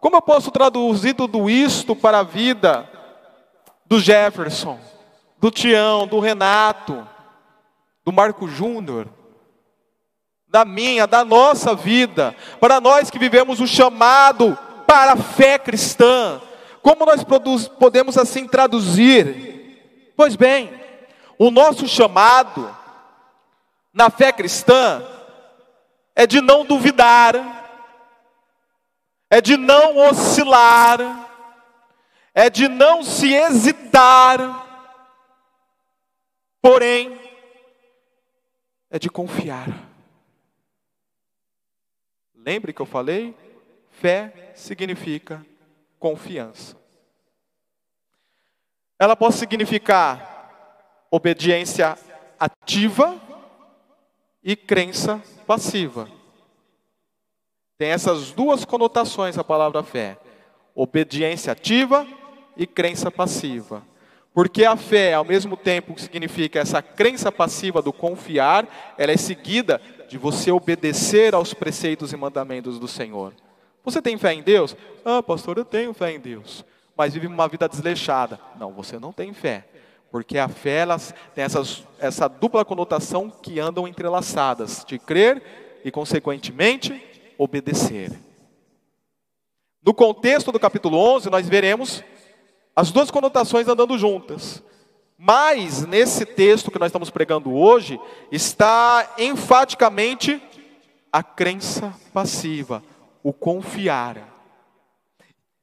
Como 0.00 0.16
eu 0.16 0.22
posso 0.22 0.50
traduzir 0.50 1.14
tudo 1.14 1.50
isto 1.50 1.94
para 1.94 2.20
a 2.20 2.22
vida 2.22 2.90
do 3.84 4.00
Jefferson, 4.00 4.78
do 5.38 5.50
Tião, 5.50 6.06
do 6.06 6.18
Renato, 6.18 7.06
do 8.04 8.12
Marco 8.12 8.48
Júnior, 8.48 9.08
da 10.48 10.64
minha, 10.64 11.06
da 11.06 11.24
nossa 11.24 11.74
vida, 11.74 12.34
para 12.58 12.80
nós 12.80 13.10
que 13.10 13.18
vivemos 13.18 13.60
o 13.60 13.66
chamado 13.66 14.58
para 14.90 15.12
a 15.12 15.16
fé 15.16 15.56
cristã. 15.56 16.42
Como 16.82 17.06
nós 17.06 17.22
produz, 17.22 17.68
podemos 17.68 18.18
assim 18.18 18.48
traduzir? 18.48 20.12
Pois 20.16 20.34
bem, 20.34 20.68
o 21.38 21.48
nosso 21.48 21.86
chamado 21.86 22.76
na 23.92 24.10
fé 24.10 24.32
cristã 24.32 25.00
é 26.12 26.26
de 26.26 26.40
não 26.40 26.64
duvidar, 26.64 27.36
é 29.30 29.40
de 29.40 29.56
não 29.56 29.96
oscilar, 29.96 30.98
é 32.34 32.50
de 32.50 32.66
não 32.66 33.04
se 33.04 33.32
hesitar, 33.32 34.66
porém, 36.60 37.16
é 38.90 38.98
de 38.98 39.08
confiar. 39.08 39.68
Lembre 42.34 42.72
que 42.72 42.82
eu 42.82 42.86
falei? 42.86 43.49
Fé 44.00 44.52
significa 44.54 45.44
confiança. 45.98 46.74
Ela 48.98 49.14
pode 49.14 49.34
significar 49.34 51.06
obediência 51.10 51.98
ativa 52.38 53.20
e 54.42 54.56
crença 54.56 55.22
passiva. 55.46 56.08
Tem 57.76 57.90
essas 57.90 58.32
duas 58.32 58.64
conotações 58.64 59.36
a 59.36 59.44
palavra 59.44 59.82
fé: 59.82 60.16
obediência 60.74 61.52
ativa 61.52 62.06
e 62.56 62.66
crença 62.66 63.10
passiva. 63.10 63.82
Porque 64.32 64.64
a 64.64 64.78
fé, 64.78 65.12
ao 65.12 65.26
mesmo 65.26 65.58
tempo 65.58 65.92
que 65.92 66.00
significa 66.00 66.58
essa 66.58 66.80
crença 66.80 67.30
passiva 67.30 67.82
do 67.82 67.92
confiar, 67.92 68.66
ela 68.96 69.12
é 69.12 69.16
seguida 69.18 69.78
de 70.08 70.16
você 70.16 70.50
obedecer 70.50 71.34
aos 71.34 71.52
preceitos 71.52 72.14
e 72.14 72.16
mandamentos 72.16 72.78
do 72.78 72.88
Senhor. 72.88 73.34
Você 73.84 74.02
tem 74.02 74.18
fé 74.18 74.32
em 74.32 74.42
Deus? 74.42 74.76
Ah, 75.04 75.22
pastor, 75.22 75.58
eu 75.58 75.64
tenho 75.64 75.94
fé 75.94 76.12
em 76.12 76.20
Deus. 76.20 76.64
Mas 76.96 77.14
vive 77.14 77.26
uma 77.26 77.48
vida 77.48 77.68
desleixada. 77.68 78.38
Não, 78.58 78.72
você 78.72 78.98
não 78.98 79.12
tem 79.12 79.32
fé. 79.32 79.66
Porque 80.10 80.38
a 80.38 80.48
fé 80.48 80.78
elas 80.78 81.14
tem 81.34 81.44
essas, 81.44 81.84
essa 81.98 82.28
dupla 82.28 82.64
conotação 82.64 83.30
que 83.30 83.60
andam 83.60 83.86
entrelaçadas: 83.86 84.84
de 84.86 84.98
crer 84.98 85.80
e, 85.84 85.90
consequentemente, 85.90 87.00
obedecer. 87.38 88.12
No 89.82 89.94
contexto 89.94 90.52
do 90.52 90.60
capítulo 90.60 90.98
11, 90.98 91.30
nós 91.30 91.48
veremos 91.48 92.02
as 92.74 92.90
duas 92.90 93.10
conotações 93.10 93.66
andando 93.66 93.96
juntas. 93.96 94.62
Mas, 95.16 95.86
nesse 95.86 96.24
texto 96.26 96.70
que 96.70 96.78
nós 96.78 96.88
estamos 96.88 97.10
pregando 97.10 97.54
hoje, 97.54 98.00
está 98.32 99.14
enfaticamente 99.18 100.42
a 101.12 101.22
crença 101.22 101.94
passiva, 102.12 102.82
o 103.22 103.32
confiar. 103.32 104.28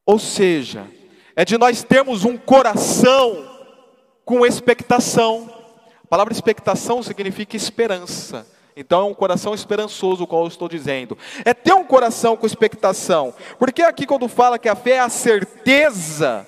Ou 0.05 0.19
seja, 0.19 0.87
é 1.35 1.43
de 1.43 1.57
nós 1.57 1.83
termos 1.83 2.25
um 2.25 2.37
coração 2.37 3.47
com 4.23 4.45
expectação. 4.45 5.53
A 6.03 6.07
palavra 6.07 6.33
expectação 6.33 7.03
significa 7.03 7.55
esperança. 7.55 8.47
Então 8.75 9.01
é 9.01 9.03
um 9.05 9.13
coração 9.13 9.53
esperançoso, 9.53 10.23
o 10.23 10.27
qual 10.27 10.43
eu 10.43 10.47
estou 10.47 10.69
dizendo. 10.69 11.17
É 11.43 11.53
ter 11.53 11.73
um 11.73 11.83
coração 11.83 12.37
com 12.37 12.45
expectação. 12.45 13.33
Porque 13.57 13.81
aqui 13.81 14.05
quando 14.05 14.27
fala 14.27 14.59
que 14.59 14.69
a 14.69 14.75
fé 14.75 14.91
é 14.91 14.99
a 14.99 15.09
certeza, 15.09 16.47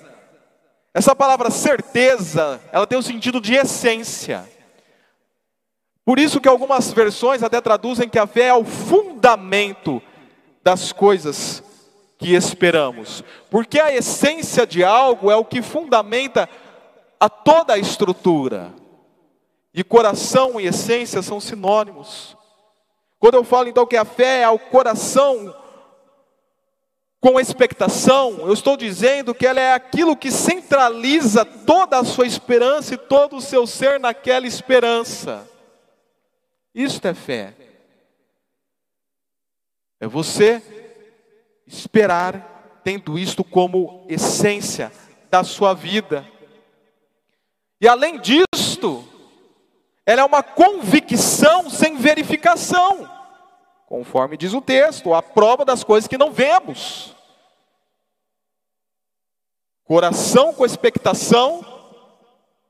essa 0.94 1.16
palavra 1.16 1.50
certeza, 1.50 2.62
ela 2.72 2.86
tem 2.86 2.98
o 2.98 3.00
um 3.00 3.04
sentido 3.04 3.42
de 3.42 3.56
essência. 3.56 4.48
Por 6.06 6.18
isso 6.18 6.40
que 6.42 6.48
algumas 6.48 6.92
versões 6.92 7.44
até 7.44 7.60
traduzem 7.62 8.10
que 8.10 8.18
a 8.18 8.26
fé 8.26 8.48
é 8.48 8.54
o 8.54 8.64
fundamento 8.64 10.02
das 10.70 10.92
coisas 10.92 11.64
que 12.20 12.36
esperamos. 12.36 13.24
Porque 13.50 13.80
a 13.80 13.92
essência 13.92 14.68
de 14.68 14.84
algo 14.84 15.32
é 15.32 15.36
o 15.36 15.44
que 15.44 15.64
fundamenta 15.64 16.48
a 17.20 17.28
toda 17.28 17.74
a 17.74 17.78
estrutura. 17.80 18.72
E 19.74 19.84
coração 19.84 20.62
e 20.62 20.68
essência 20.68 21.24
são 21.24 21.40
sinônimos. 21.40 22.38
Quando 23.18 23.34
eu 23.34 23.44
falo 23.44 23.68
então 23.68 23.86
que 23.88 23.98
a 23.98 24.06
fé 24.06 24.44
é 24.44 24.50
o 24.50 24.60
coração 24.60 25.56
com 27.20 27.40
expectação, 27.40 28.38
eu 28.42 28.54
estou 28.54 28.78
dizendo 28.78 29.34
que 29.34 29.46
ela 29.46 29.60
é 29.60 29.74
aquilo 29.74 30.16
que 30.16 30.32
centraliza 30.32 31.44
toda 31.44 31.98
a 31.98 32.06
sua 32.06 32.28
esperança 32.28 32.94
e 32.94 32.98
todo 32.98 33.38
o 33.38 33.42
seu 33.42 33.66
ser 33.66 34.00
naquela 34.00 34.46
esperança. 34.46 35.50
Isto 36.76 37.08
é 37.08 37.14
fé. 37.16 37.69
É 40.00 40.08
você 40.08 40.62
esperar 41.68 42.82
tendo 42.84 43.20
isto 43.20 43.44
como 43.44 44.06
essência 44.08 44.92
da 45.30 45.44
sua 45.44 45.74
vida. 45.74 46.26
E 47.82 47.88
além 47.88 48.20
disto, 48.20 49.08
ela 50.06 50.22
é 50.22 50.26
uma 50.26 50.42
convicção 50.42 51.70
sem 51.70 51.98
verificação. 51.98 53.10
Conforme 53.86 54.38
diz 54.38 54.54
o 54.54 54.62
texto, 54.62 55.14
a 55.14 55.22
prova 55.22 55.66
das 55.66 55.84
coisas 55.84 56.08
que 56.08 56.18
não 56.18 56.32
vemos. 56.32 57.16
Coração 59.84 60.54
com 60.54 60.66
expectação, 60.66 61.66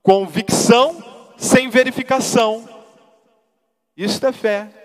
convicção 0.02 1.34
sem 1.38 1.70
verificação. 1.70 2.68
Isso 3.96 4.26
é 4.26 4.32
fé. 4.32 4.79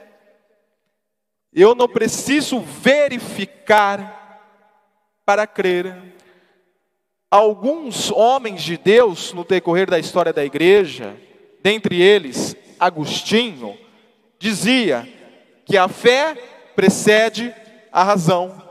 Eu 1.54 1.74
não 1.74 1.88
preciso 1.88 2.60
verificar 2.60 4.40
para 5.24 5.46
crer. 5.46 6.14
Alguns 7.30 8.10
homens 8.10 8.62
de 8.62 8.76
Deus 8.76 9.32
no 9.32 9.44
decorrer 9.44 9.88
da 9.88 9.98
história 9.98 10.32
da 10.32 10.44
igreja, 10.44 11.16
dentre 11.62 12.02
eles 12.02 12.56
Agostinho, 12.78 13.78
dizia 14.38 15.08
que 15.64 15.76
a 15.76 15.88
fé 15.88 16.34
precede 16.74 17.54
a 17.92 18.02
razão. 18.02 18.62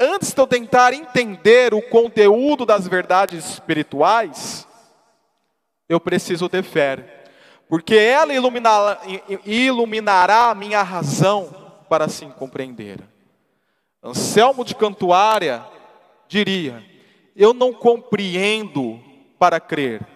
Antes 0.00 0.32
de 0.32 0.40
eu 0.40 0.46
tentar 0.46 0.92
entender 0.92 1.72
o 1.72 1.82
conteúdo 1.82 2.66
das 2.66 2.88
verdades 2.88 3.52
espirituais, 3.52 4.66
eu 5.88 6.00
preciso 6.00 6.48
ter 6.48 6.62
fé, 6.62 7.15
porque 7.68 7.94
ela 7.94 8.32
iluminará, 8.32 9.00
iluminará 9.44 10.50
a 10.50 10.54
minha 10.54 10.82
razão 10.82 11.54
para 11.88 12.04
assim 12.04 12.30
compreender. 12.30 13.00
Anselmo 14.02 14.64
de 14.64 14.74
Cantuária 14.74 15.64
diria: 16.28 16.84
Eu 17.34 17.52
não 17.52 17.72
compreendo 17.72 19.00
para 19.38 19.58
crer, 19.58 20.06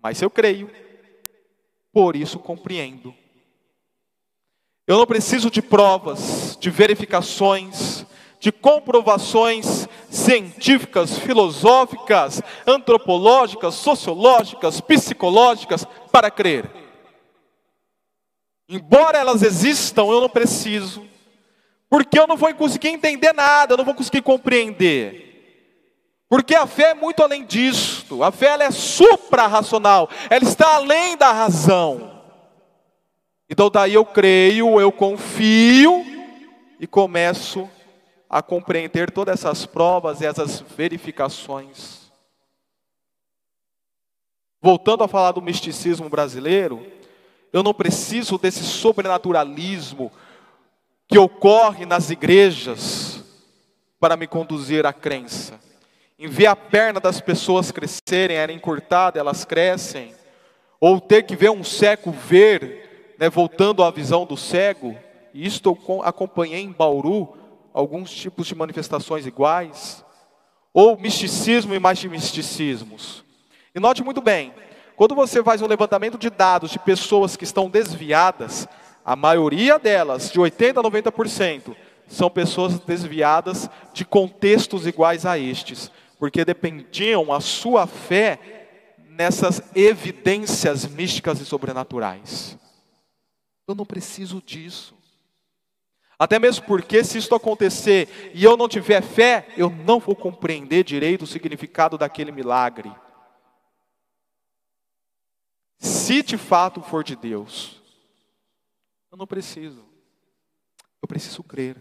mas 0.00 0.22
eu 0.22 0.30
creio, 0.30 0.70
por 1.92 2.14
isso 2.14 2.38
compreendo. 2.38 3.14
Eu 4.86 4.98
não 4.98 5.06
preciso 5.06 5.50
de 5.50 5.62
provas, 5.62 6.56
de 6.60 6.70
verificações, 6.70 8.04
de 8.38 8.52
comprovações 8.52 9.83
científicas, 10.14 11.18
filosóficas, 11.18 12.40
antropológicas, 12.66 13.74
sociológicas, 13.74 14.80
psicológicas 14.80 15.84
para 16.12 16.30
crer. 16.30 16.70
Embora 18.68 19.18
elas 19.18 19.42
existam, 19.42 20.04
eu 20.04 20.20
não 20.20 20.28
preciso, 20.28 21.04
porque 21.90 22.18
eu 22.18 22.26
não 22.26 22.36
vou 22.36 22.54
conseguir 22.54 22.88
entender 22.88 23.32
nada, 23.32 23.74
eu 23.74 23.76
não 23.76 23.84
vou 23.84 23.94
conseguir 23.94 24.22
compreender. 24.22 25.22
Porque 26.28 26.54
a 26.54 26.66
fé 26.66 26.90
é 26.90 26.94
muito 26.94 27.22
além 27.22 27.44
disto, 27.44 28.22
a 28.22 28.32
fé 28.32 28.46
ela 28.46 28.64
é 28.64 28.70
supra-racional, 28.70 30.08
ela 30.30 30.44
está 30.44 30.76
além 30.76 31.16
da 31.16 31.30
razão. 31.32 32.22
Então 33.50 33.68
daí 33.68 33.94
eu 33.94 34.04
creio, 34.04 34.80
eu 34.80 34.90
confio 34.90 36.04
e 36.80 36.86
começo 36.86 37.68
a 38.34 38.42
compreender 38.42 39.12
todas 39.12 39.38
essas 39.38 39.64
provas 39.64 40.20
e 40.20 40.26
essas 40.26 40.60
verificações. 40.60 42.10
Voltando 44.60 45.04
a 45.04 45.08
falar 45.08 45.30
do 45.30 45.40
misticismo 45.40 46.08
brasileiro, 46.08 46.84
eu 47.52 47.62
não 47.62 47.72
preciso 47.72 48.36
desse 48.36 48.64
sobrenaturalismo 48.64 50.10
que 51.06 51.16
ocorre 51.16 51.86
nas 51.86 52.10
igrejas 52.10 53.22
para 54.00 54.16
me 54.16 54.26
conduzir 54.26 54.84
à 54.84 54.92
crença. 54.92 55.60
Em 56.18 56.26
ver 56.26 56.46
a 56.46 56.56
perna 56.56 56.98
das 56.98 57.20
pessoas 57.20 57.70
crescerem, 57.70 58.36
era 58.36 58.52
encurtada, 58.52 59.20
elas 59.20 59.44
crescem, 59.44 60.12
ou 60.80 61.00
ter 61.00 61.22
que 61.22 61.36
ver 61.36 61.52
um 61.52 61.62
cego 61.62 62.10
ver 62.10 63.14
né, 63.16 63.30
voltando 63.30 63.84
à 63.84 63.92
visão 63.92 64.26
do 64.26 64.36
cego, 64.36 64.98
e 65.32 65.46
isto 65.46 65.78
eu 65.88 66.02
acompanhei 66.02 66.62
em 66.62 66.72
Bauru, 66.72 67.43
alguns 67.74 68.12
tipos 68.12 68.46
de 68.46 68.54
manifestações 68.54 69.26
iguais, 69.26 70.04
ou 70.72 70.96
misticismo 70.96 71.74
e 71.74 71.80
mais 71.80 71.98
de 71.98 72.08
misticismos. 72.08 73.24
E 73.74 73.80
note 73.80 74.04
muito 74.04 74.22
bem, 74.22 74.54
quando 74.94 75.14
você 75.16 75.42
faz 75.42 75.60
um 75.60 75.66
levantamento 75.66 76.16
de 76.16 76.30
dados 76.30 76.70
de 76.70 76.78
pessoas 76.78 77.36
que 77.36 77.42
estão 77.42 77.68
desviadas, 77.68 78.68
a 79.04 79.16
maioria 79.16 79.76
delas, 79.76 80.30
de 80.30 80.38
80% 80.38 80.78
a 80.78 80.82
90%, 80.82 81.76
são 82.06 82.30
pessoas 82.30 82.78
desviadas 82.78 83.68
de 83.92 84.04
contextos 84.04 84.86
iguais 84.86 85.26
a 85.26 85.36
estes, 85.36 85.90
porque 86.18 86.44
dependiam 86.44 87.32
a 87.32 87.40
sua 87.40 87.86
fé 87.88 88.38
nessas 89.10 89.62
evidências 89.74 90.86
místicas 90.86 91.40
e 91.40 91.44
sobrenaturais. 91.44 92.56
Eu 93.66 93.74
não 93.74 93.84
preciso 93.84 94.42
disso. 94.44 94.94
Até 96.18 96.38
mesmo 96.38 96.64
porque, 96.64 97.02
se 97.02 97.18
isso 97.18 97.34
acontecer 97.34 98.30
e 98.34 98.44
eu 98.44 98.56
não 98.56 98.68
tiver 98.68 99.02
fé, 99.02 99.48
eu 99.56 99.68
não 99.68 99.98
vou 99.98 100.14
compreender 100.14 100.84
direito 100.84 101.22
o 101.22 101.26
significado 101.26 101.98
daquele 101.98 102.30
milagre. 102.30 102.92
Se 105.78 106.22
de 106.22 106.38
fato 106.38 106.80
for 106.80 107.02
de 107.02 107.16
Deus, 107.16 107.82
eu 109.10 109.18
não 109.18 109.26
preciso. 109.26 109.84
Eu 111.02 111.08
preciso 111.08 111.42
crer. 111.42 111.76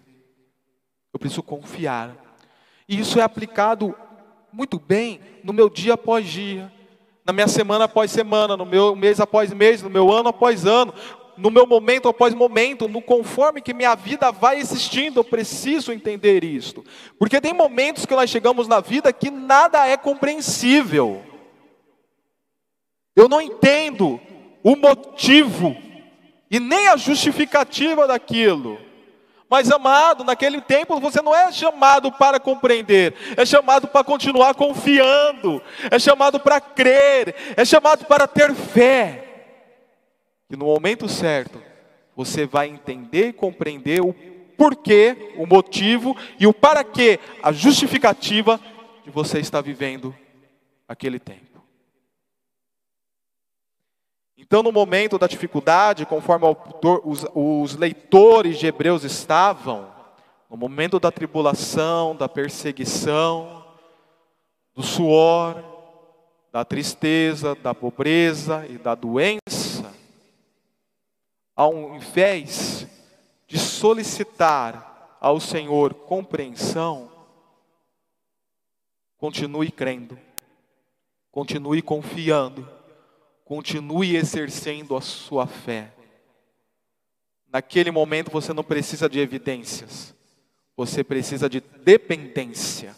Eu 1.13 1.19
preciso 1.19 1.43
confiar. 1.43 2.15
E 2.89 2.99
isso 2.99 3.19
é 3.19 3.23
aplicado 3.23 3.95
muito 4.51 4.79
bem 4.79 5.21
no 5.43 5.53
meu 5.53 5.69
dia 5.69 5.93
após 5.93 6.27
dia, 6.27 6.71
na 7.25 7.31
minha 7.31 7.47
semana 7.47 7.85
após 7.85 8.11
semana, 8.11 8.57
no 8.57 8.65
meu 8.65 8.95
mês 8.95 9.19
após 9.19 9.53
mês, 9.53 9.81
no 9.81 9.89
meu 9.89 10.11
ano 10.11 10.29
após 10.29 10.65
ano 10.65 10.93
no 11.37 11.49
meu 11.49 11.65
momento 11.65 12.07
após 12.07 12.33
momento, 12.33 12.87
no 12.87 13.01
conforme 13.01 13.61
que 13.61 13.73
minha 13.73 13.95
vida 13.95 14.31
vai 14.31 14.57
existindo, 14.57 15.19
eu 15.19 15.23
preciso 15.23 15.91
entender 15.91 16.43
isto. 16.43 16.83
Porque 17.17 17.41
tem 17.41 17.53
momentos 17.53 18.05
que 18.05 18.15
nós 18.15 18.29
chegamos 18.29 18.67
na 18.67 18.79
vida 18.79 19.13
que 19.13 19.29
nada 19.31 19.87
é 19.87 19.97
compreensível. 19.97 21.23
Eu 23.15 23.29
não 23.29 23.41
entendo 23.41 24.19
o 24.63 24.75
motivo 24.75 25.75
e 26.49 26.59
nem 26.59 26.87
a 26.87 26.97
justificativa 26.97 28.07
daquilo. 28.07 28.79
Mas, 29.49 29.69
amado, 29.69 30.23
naquele 30.23 30.59
tempo 30.61 30.99
você 30.99 31.21
não 31.21 31.35
é 31.35 31.51
chamado 31.51 32.11
para 32.11 32.39
compreender, 32.39 33.13
é 33.37 33.45
chamado 33.45 33.87
para 33.87 34.03
continuar 34.03 34.55
confiando, 34.55 35.61
é 35.91 35.99
chamado 35.99 36.39
para 36.39 36.59
crer, 36.59 37.35
é 37.55 37.63
chamado 37.63 38.05
para 38.05 38.25
ter 38.27 38.51
fé. 38.55 39.22
E 40.53 40.55
no 40.55 40.65
momento 40.65 41.09
certo, 41.09 41.59
você 42.15 42.45
vai 42.45 42.69
entender 42.69 43.29
e 43.29 43.33
compreender 43.33 44.01
o 44.01 44.13
porquê, 44.55 45.33
o 45.35 45.47
motivo 45.47 46.15
e 46.39 46.45
o 46.45 46.53
para 46.53 46.83
quê, 46.83 47.19
a 47.41 47.51
justificativa 47.51 48.59
de 49.03 49.09
você 49.09 49.39
estar 49.39 49.61
vivendo 49.61 50.15
aquele 50.87 51.17
tempo. 51.17 51.59
Então, 54.37 54.61
no 54.61 54.71
momento 54.71 55.17
da 55.17 55.25
dificuldade, 55.25 56.05
conforme 56.05 56.45
os 57.33 57.75
leitores 57.75 58.59
de 58.59 58.67
Hebreus 58.67 59.03
estavam, 59.03 59.87
no 60.47 60.55
momento 60.55 60.99
da 60.99 61.09
tribulação, 61.09 62.15
da 62.15 62.29
perseguição, 62.29 63.65
do 64.75 64.83
suor, 64.83 65.63
da 66.51 66.63
tristeza, 66.63 67.55
da 67.55 67.73
pobreza 67.73 68.67
e 68.69 68.77
da 68.77 68.93
doença, 68.93 69.72
ao 71.55 71.95
invés 71.95 72.87
de 73.47 73.57
solicitar 73.57 75.17
ao 75.21 75.39
Senhor 75.39 75.93
compreensão, 75.93 77.11
continue 79.17 79.71
crendo, 79.71 80.19
continue 81.31 81.81
confiando, 81.81 82.67
continue 83.45 84.15
exercendo 84.15 84.95
a 84.95 85.01
sua 85.01 85.47
fé. 85.47 85.93
Naquele 87.47 87.91
momento 87.91 88.31
você 88.31 88.51
não 88.51 88.63
precisa 88.63 89.07
de 89.07 89.19
evidências, 89.19 90.13
você 90.75 91.03
precisa 91.03 91.47
de 91.47 91.61
dependência 91.61 92.95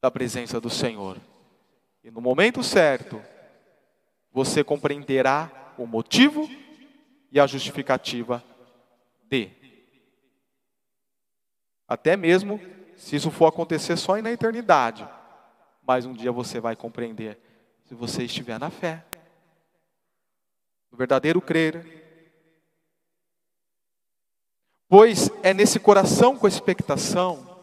da 0.00 0.10
presença 0.10 0.60
do 0.60 0.70
Senhor. 0.70 1.18
E 2.04 2.10
no 2.10 2.20
momento 2.20 2.62
certo, 2.62 3.22
você 4.32 4.62
compreenderá 4.62 5.74
o 5.76 5.86
motivo 5.86 6.48
e 7.30 7.38
a 7.38 7.46
justificativa 7.46 8.42
de. 9.28 9.50
Até 11.86 12.16
mesmo 12.16 12.60
se 12.96 13.16
isso 13.16 13.30
for 13.30 13.46
acontecer 13.46 13.96
só 13.96 14.20
na 14.20 14.30
eternidade, 14.30 15.08
mas 15.86 16.04
um 16.04 16.12
dia 16.12 16.30
você 16.30 16.60
vai 16.60 16.76
compreender, 16.76 17.38
se 17.84 17.94
você 17.94 18.24
estiver 18.24 18.58
na 18.58 18.70
fé, 18.70 19.04
no 20.90 20.98
verdadeiro 20.98 21.40
crer. 21.40 21.98
Pois 24.88 25.30
é 25.42 25.54
nesse 25.54 25.78
coração 25.78 26.36
com 26.36 26.46
expectação, 26.46 27.58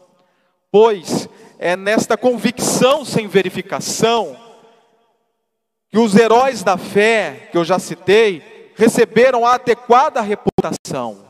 pois 0.70 1.28
é 1.58 1.76
nesta 1.76 2.16
convicção 2.16 3.04
sem 3.04 3.28
verificação, 3.28 4.36
que 5.88 5.98
os 5.98 6.16
heróis 6.16 6.62
da 6.62 6.76
fé, 6.76 7.48
que 7.50 7.56
eu 7.56 7.64
já 7.64 7.78
citei, 7.78 8.57
receberam 8.78 9.44
a 9.44 9.54
adequada 9.54 10.20
reputação, 10.20 11.26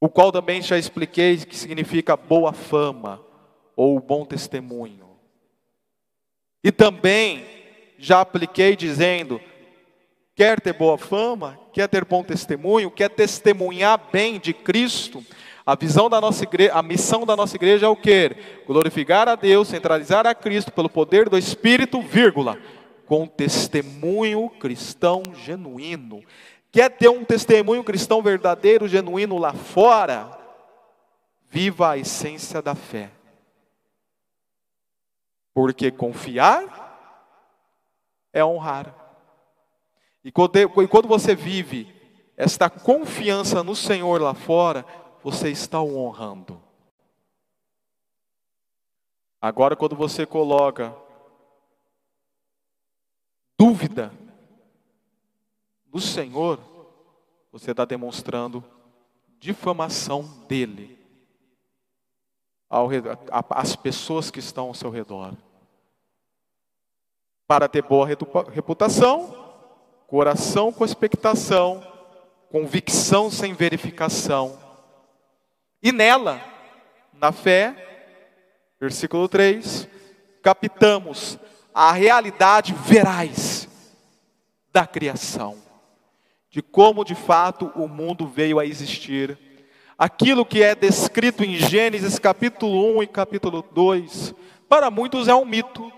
o 0.00 0.08
qual 0.08 0.30
também 0.30 0.62
já 0.62 0.78
expliquei 0.78 1.36
que 1.38 1.56
significa 1.56 2.16
boa 2.16 2.52
fama 2.52 3.20
ou 3.74 3.98
bom 3.98 4.24
testemunho. 4.24 5.08
E 6.62 6.70
também 6.70 7.44
já 7.98 8.20
apliquei 8.20 8.76
dizendo: 8.76 9.40
quer 10.36 10.60
ter 10.60 10.72
boa 10.72 10.96
fama, 10.96 11.58
quer 11.72 11.88
ter 11.88 12.04
bom 12.04 12.22
testemunho, 12.22 12.88
quer 12.88 13.10
testemunhar 13.10 14.00
bem 14.12 14.38
de 14.38 14.54
Cristo, 14.54 15.24
a 15.66 15.74
visão 15.74 16.08
da 16.08 16.20
nossa 16.20 16.44
igreja, 16.44 16.72
a 16.72 16.82
missão 16.84 17.26
da 17.26 17.34
nossa 17.34 17.56
igreja 17.56 17.86
é 17.86 17.88
o 17.88 17.96
quê? 17.96 18.36
Glorificar 18.64 19.28
a 19.28 19.34
Deus, 19.34 19.66
centralizar 19.66 20.24
a 20.24 20.36
Cristo 20.36 20.70
pelo 20.70 20.88
poder 20.88 21.28
do 21.28 21.36
Espírito, 21.36 22.00
vírgula, 22.00 22.56
com 23.08 23.26
testemunho 23.26 24.50
cristão 24.50 25.22
genuíno. 25.34 26.22
Quer 26.70 26.90
ter 26.90 27.08
um 27.08 27.24
testemunho 27.24 27.82
cristão 27.82 28.22
verdadeiro, 28.22 28.86
genuíno 28.86 29.38
lá 29.38 29.54
fora? 29.54 30.38
Viva 31.48 31.92
a 31.92 31.96
essência 31.96 32.60
da 32.60 32.74
fé. 32.74 33.10
Porque 35.54 35.90
confiar 35.90 36.86
é 38.30 38.44
honrar. 38.44 38.94
E 40.22 40.30
quando 40.30 41.08
você 41.08 41.34
vive 41.34 41.90
esta 42.36 42.68
confiança 42.68 43.64
no 43.64 43.74
Senhor 43.74 44.20
lá 44.20 44.34
fora, 44.34 44.84
você 45.24 45.48
está 45.48 45.80
o 45.80 45.96
honrando. 45.96 46.62
Agora, 49.40 49.74
quando 49.74 49.96
você 49.96 50.26
coloca 50.26 50.94
dúvida 53.58 54.12
no 55.92 56.00
Senhor, 56.00 56.60
você 57.50 57.72
está 57.72 57.84
demonstrando 57.84 58.64
difamação 59.40 60.22
dele 60.46 60.98
às 63.50 63.74
pessoas 63.74 64.30
que 64.30 64.38
estão 64.38 64.68
ao 64.68 64.74
seu 64.74 64.90
redor. 64.90 65.34
Para 67.46 67.68
ter 67.68 67.82
boa 67.82 68.06
reputação, 68.52 69.34
coração 70.06 70.72
com 70.72 70.84
expectação, 70.84 71.82
convicção 72.50 73.30
sem 73.30 73.54
verificação 73.54 74.58
e 75.82 75.92
nela, 75.92 76.42
na 77.12 77.32
fé, 77.32 78.74
versículo 78.80 79.28
3, 79.28 79.88
captamos 80.42 81.38
a 81.80 81.92
realidade 81.92 82.74
veraz 82.74 83.68
da 84.72 84.84
criação, 84.84 85.56
de 86.50 86.60
como 86.60 87.04
de 87.04 87.14
fato 87.14 87.70
o 87.76 87.86
mundo 87.86 88.26
veio 88.26 88.58
a 88.58 88.66
existir. 88.66 89.38
Aquilo 89.96 90.44
que 90.44 90.60
é 90.60 90.74
descrito 90.74 91.44
em 91.44 91.54
Gênesis 91.54 92.18
capítulo 92.18 92.98
1 92.98 93.04
e 93.04 93.06
capítulo 93.06 93.62
2, 93.62 94.34
para 94.68 94.90
muitos 94.90 95.28
é 95.28 95.34
um 95.36 95.44
mito, 95.44 95.92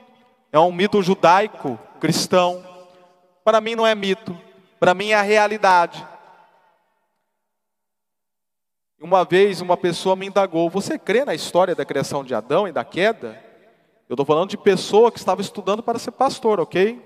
é 0.53 0.61
um 0.61 0.71
mito 0.71 1.03
judaico, 1.03 1.79
cristão. 1.99 2.63
Para 3.43 3.59
mim 3.59 3.75
não 3.75 3.87
é 3.87 3.95
mito, 3.95 4.39
para 4.79 4.93
mim 4.93 5.13
é 5.13 5.15
a 5.15 5.23
realidade. 5.23 6.07
Uma 9.01 9.25
vez 9.25 9.63
uma 9.63 9.79
pessoa 9.79 10.15
me 10.15 10.27
indagou: 10.27 10.69
Você 10.69 10.99
crê 10.99 11.25
na 11.25 11.35
história 11.35 11.75
da 11.75 11.87
criação 11.87 12.23
de 12.23 12.35
Adão 12.35 12.69
e 12.69 12.73
da 12.73 12.85
queda? 12.85 13.50
Eu 14.11 14.15
estou 14.15 14.27
falando 14.27 14.51
de 14.51 14.57
pessoa 14.57 15.13
que 15.13 15.21
estava 15.21 15.41
estudando 15.41 15.85
para 15.85 15.97
ser 15.97 16.11
pastor, 16.11 16.59
ok? 16.59 17.01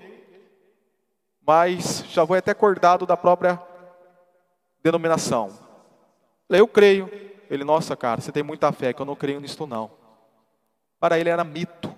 Mas 1.45 2.03
já 2.07 2.23
vou 2.23 2.35
até 2.35 2.49
acordado 2.49 3.05
da 3.05 3.15
própria 3.15 3.61
denominação. 4.81 5.55
Eu 6.49 6.67
creio. 6.67 7.07
Ele, 7.47 7.63
nossa 7.63 7.95
cara, 7.95 8.21
você 8.21 8.31
tem 8.31 8.41
muita 8.41 8.71
fé, 8.71 8.91
que 8.91 8.99
eu 8.99 9.05
não 9.05 9.15
creio 9.15 9.39
nisso 9.39 9.67
não. 9.67 9.91
Para 10.99 11.19
ele 11.19 11.29
era 11.29 11.43
mito. 11.43 11.95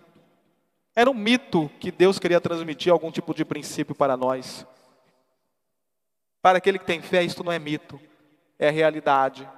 Era 0.94 1.10
um 1.10 1.14
mito 1.14 1.72
que 1.80 1.90
Deus 1.90 2.20
queria 2.20 2.42
transmitir 2.42 2.92
algum 2.92 3.10
tipo 3.10 3.34
de 3.34 3.46
princípio 3.46 3.96
para 3.96 4.18
nós. 4.18 4.68
Para 6.42 6.58
aquele 6.58 6.78
que 6.78 6.86
tem 6.86 7.02
fé, 7.02 7.24
isto 7.24 7.46
não 7.46 7.52
é 7.54 7.58
mito, 7.58 7.98
é 8.60 8.70
realidade 8.70 9.50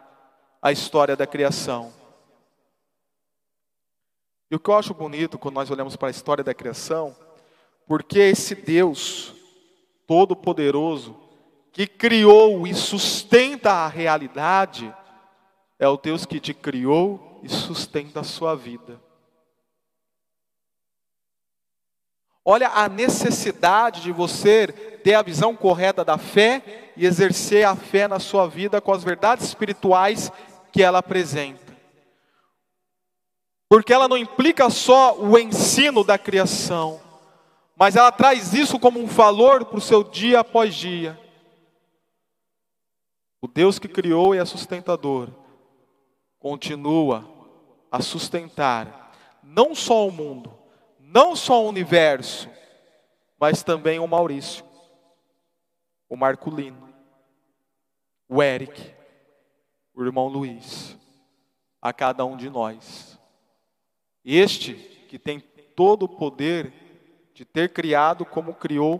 a 0.61 0.71
história 0.71 1.15
da 1.15 1.25
criação. 1.25 1.91
E 4.49 4.55
o 4.55 4.59
que 4.59 4.69
eu 4.69 4.75
acho 4.75 4.93
bonito 4.93 5.37
quando 5.37 5.55
nós 5.55 5.69
olhamos 5.69 5.95
para 5.95 6.07
a 6.07 6.11
história 6.11 6.43
da 6.43 6.53
criação, 6.53 7.15
porque 7.85 8.19
esse 8.19 8.55
Deus 8.55 9.33
todo-poderoso 10.07 11.15
que 11.71 11.85
criou 11.85 12.65
e 12.65 12.73
sustenta 12.73 13.71
a 13.71 13.87
realidade 13.87 14.93
é 15.77 15.87
o 15.87 15.97
Deus 15.97 16.25
que 16.25 16.39
te 16.39 16.53
criou 16.53 17.39
e 17.43 17.49
sustenta 17.49 18.21
a 18.21 18.23
sua 18.23 18.55
vida. 18.55 18.99
Olha 22.43 22.69
a 22.69 22.89
necessidade 22.89 24.01
de 24.01 24.11
você 24.11 24.67
ter 25.03 25.13
a 25.13 25.21
visão 25.21 25.55
correta 25.55 26.03
da 26.03 26.17
fé 26.17 26.91
e 26.97 27.05
exercer 27.05 27.65
a 27.65 27.75
fé 27.75 28.07
na 28.07 28.19
sua 28.19 28.47
vida 28.47 28.81
com 28.81 28.91
as 28.91 29.03
verdades 29.03 29.45
espirituais 29.45 30.31
que 30.71 30.81
ela 30.81 30.97
apresenta. 30.97 31.68
Porque 33.69 33.93
ela 33.93 34.07
não 34.07 34.17
implica 34.17 34.67
só 34.71 35.15
o 35.15 35.37
ensino 35.37 36.03
da 36.03 36.17
criação, 36.17 36.99
mas 37.75 37.95
ela 37.95 38.11
traz 38.11 38.51
isso 38.51 38.79
como 38.79 38.99
um 38.99 39.05
valor 39.05 39.63
para 39.63 39.77
o 39.77 39.81
seu 39.81 40.03
dia 40.03 40.39
após 40.39 40.73
dia. 40.73 41.17
O 43.39 43.47
Deus 43.47 43.77
que 43.77 43.87
criou 43.87 44.33
e 44.33 44.39
é 44.39 44.43
sustentador, 44.43 45.29
continua 46.39 47.29
a 47.91 48.01
sustentar 48.01 49.13
não 49.43 49.75
só 49.75 50.07
o 50.07 50.11
mundo, 50.11 50.51
não 50.99 51.35
só 51.35 51.63
o 51.63 51.69
universo, 51.69 52.49
mas 53.39 53.63
também 53.63 53.99
o 53.99 54.07
Maurício, 54.07 54.65
o 56.09 56.17
Marculino, 56.17 56.89
o 58.27 58.41
Eric, 58.41 58.93
o 59.93 60.03
irmão 60.03 60.27
Luiz, 60.27 60.97
a 61.81 61.93
cada 61.93 62.25
um 62.25 62.35
de 62.35 62.49
nós. 62.49 63.08
Este 64.23 64.73
que 65.07 65.17
tem 65.17 65.39
todo 65.75 66.03
o 66.03 66.09
poder 66.09 66.73
de 67.33 67.45
ter 67.45 67.69
criado 67.69 68.25
como 68.25 68.53
criou 68.53 68.99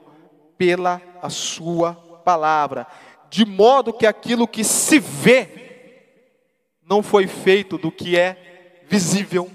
pela 0.57 1.01
a 1.21 1.29
sua 1.29 1.93
palavra, 2.23 2.87
de 3.29 3.45
modo 3.45 3.93
que 3.93 4.05
aquilo 4.05 4.47
que 4.47 4.63
se 4.63 4.99
vê 4.99 5.59
não 6.81 7.03
foi 7.03 7.27
feito 7.27 7.77
do 7.77 7.91
que 7.91 8.17
é 8.17 8.81
visível. 8.87 9.51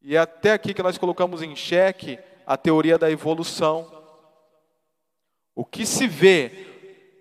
E 0.00 0.16
é 0.16 0.18
até 0.18 0.52
aqui 0.52 0.72
que 0.72 0.82
nós 0.82 0.98
colocamos 0.98 1.42
em 1.42 1.54
xeque 1.54 2.18
a 2.46 2.56
teoria 2.56 2.98
da 2.98 3.10
evolução. 3.10 3.90
O 5.54 5.64
que 5.64 5.84
se 5.84 6.06
vê 6.06 6.71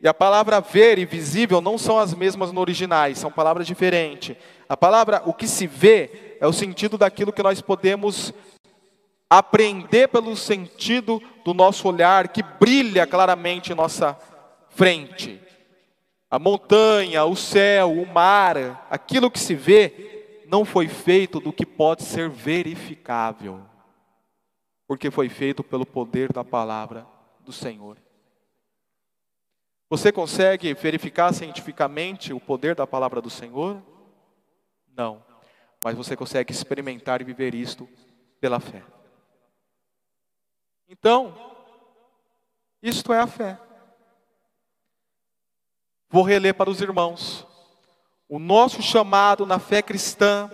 e 0.02 0.08
a 0.08 0.14
palavra 0.14 0.60
ver 0.60 0.98
e 0.98 1.06
visível 1.06 1.62
não 1.62 1.78
são 1.78 2.00
as 2.00 2.14
mesmas 2.14 2.52
no 2.52 2.60
originais, 2.60 3.20
são 3.20 3.32
palavras 3.32 3.68
diferentes. 3.68 4.36
A 4.68 4.76
palavra 4.76 5.22
o 5.26 5.34
que 5.34 5.48
se 5.48 5.68
vê 5.68 6.38
é 6.40 6.48
o 6.48 6.54
sentido 6.54 6.98
daquilo 6.98 7.32
que 7.32 7.44
nós 7.44 7.62
podemos 7.62 8.34
aprender 9.30 10.08
pelo 10.08 10.36
sentido 10.36 11.22
do 11.46 11.54
nosso 11.54 11.88
olhar 11.88 12.30
que 12.30 12.42
brilha 12.42 13.06
claramente 13.06 13.72
em 13.72 13.76
nossa 13.76 14.18
frente. 14.70 15.40
A 16.30 16.40
montanha, 16.40 17.24
o 17.26 17.36
céu, 17.36 17.92
o 17.92 18.08
mar, 18.08 18.88
aquilo 18.90 19.30
que 19.30 19.40
se 19.40 19.54
vê 19.54 20.44
não 20.48 20.66
foi 20.66 20.88
feito 20.88 21.40
do 21.40 21.54
que 21.54 21.66
pode 21.66 22.04
ser 22.04 22.28
verificável, 22.28 23.62
porque 24.88 25.12
foi 25.12 25.30
feito 25.30 25.64
pelo 25.64 25.86
poder 25.86 26.34
da 26.34 26.44
palavra 26.44 27.06
do 27.46 27.54
Senhor. 27.54 27.98
Você 29.92 30.10
consegue 30.10 30.74
verificar 30.74 31.34
cientificamente 31.34 32.32
o 32.32 32.40
poder 32.40 32.74
da 32.76 32.88
palavra 32.88 33.20
do 33.20 33.30
Senhor? 33.30 33.84
Não. 34.96 35.22
Mas 35.84 35.98
você 35.98 36.16
consegue 36.16 36.54
experimentar 36.54 37.20
e 37.20 37.26
viver 37.26 37.54
isto 37.54 37.90
pela 38.40 38.62
fé. 38.62 38.82
Então, 40.88 41.36
isto 42.82 43.12
é 43.12 43.20
a 43.20 43.28
fé. 43.28 43.60
Vou 46.10 46.24
reler 46.24 46.56
para 46.56 46.70
os 46.70 46.80
irmãos. 46.80 47.46
O 48.30 48.40
nosso 48.40 48.82
chamado 48.82 49.46
na 49.46 49.60
fé 49.60 49.82
cristã 49.82 50.50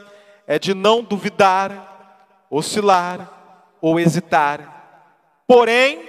é 0.48 0.58
de 0.58 0.74
não 0.74 1.04
duvidar, 1.04 2.48
oscilar 2.50 3.78
ou 3.80 4.00
hesitar. 4.00 5.44
Porém, 5.46 6.04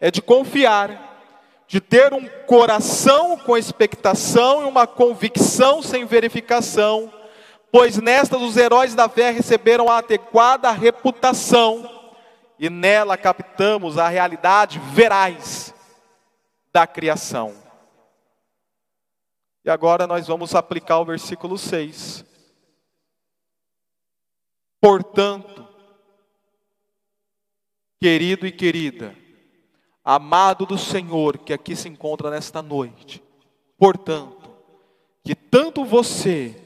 é 0.00 0.12
de 0.12 0.22
confiar, 0.22 1.07
de 1.68 1.82
ter 1.82 2.14
um 2.14 2.26
coração 2.46 3.36
com 3.36 3.56
expectação 3.56 4.62
e 4.62 4.64
uma 4.64 4.86
convicção 4.86 5.82
sem 5.82 6.06
verificação, 6.06 7.12
pois 7.70 7.98
nestas 7.98 8.40
os 8.40 8.56
heróis 8.56 8.94
da 8.94 9.06
fé 9.06 9.30
receberam 9.30 9.90
a 9.90 9.98
adequada 9.98 10.70
reputação 10.70 11.86
e 12.58 12.70
nela 12.70 13.18
captamos 13.18 13.98
a 13.98 14.08
realidade 14.08 14.78
veraz 14.92 15.74
da 16.72 16.86
criação. 16.86 17.54
E 19.62 19.68
agora 19.68 20.06
nós 20.06 20.26
vamos 20.26 20.54
aplicar 20.54 20.98
o 20.98 21.04
versículo 21.04 21.58
6. 21.58 22.24
Portanto, 24.80 25.68
querido 28.00 28.46
e 28.46 28.52
querida, 28.52 29.14
amado 30.08 30.64
do 30.64 30.78
Senhor 30.78 31.36
que 31.36 31.52
aqui 31.52 31.76
se 31.76 31.86
encontra 31.86 32.30
nesta 32.30 32.62
noite, 32.62 33.22
portanto, 33.76 34.50
que 35.22 35.34
tanto 35.34 35.84
você 35.84 36.58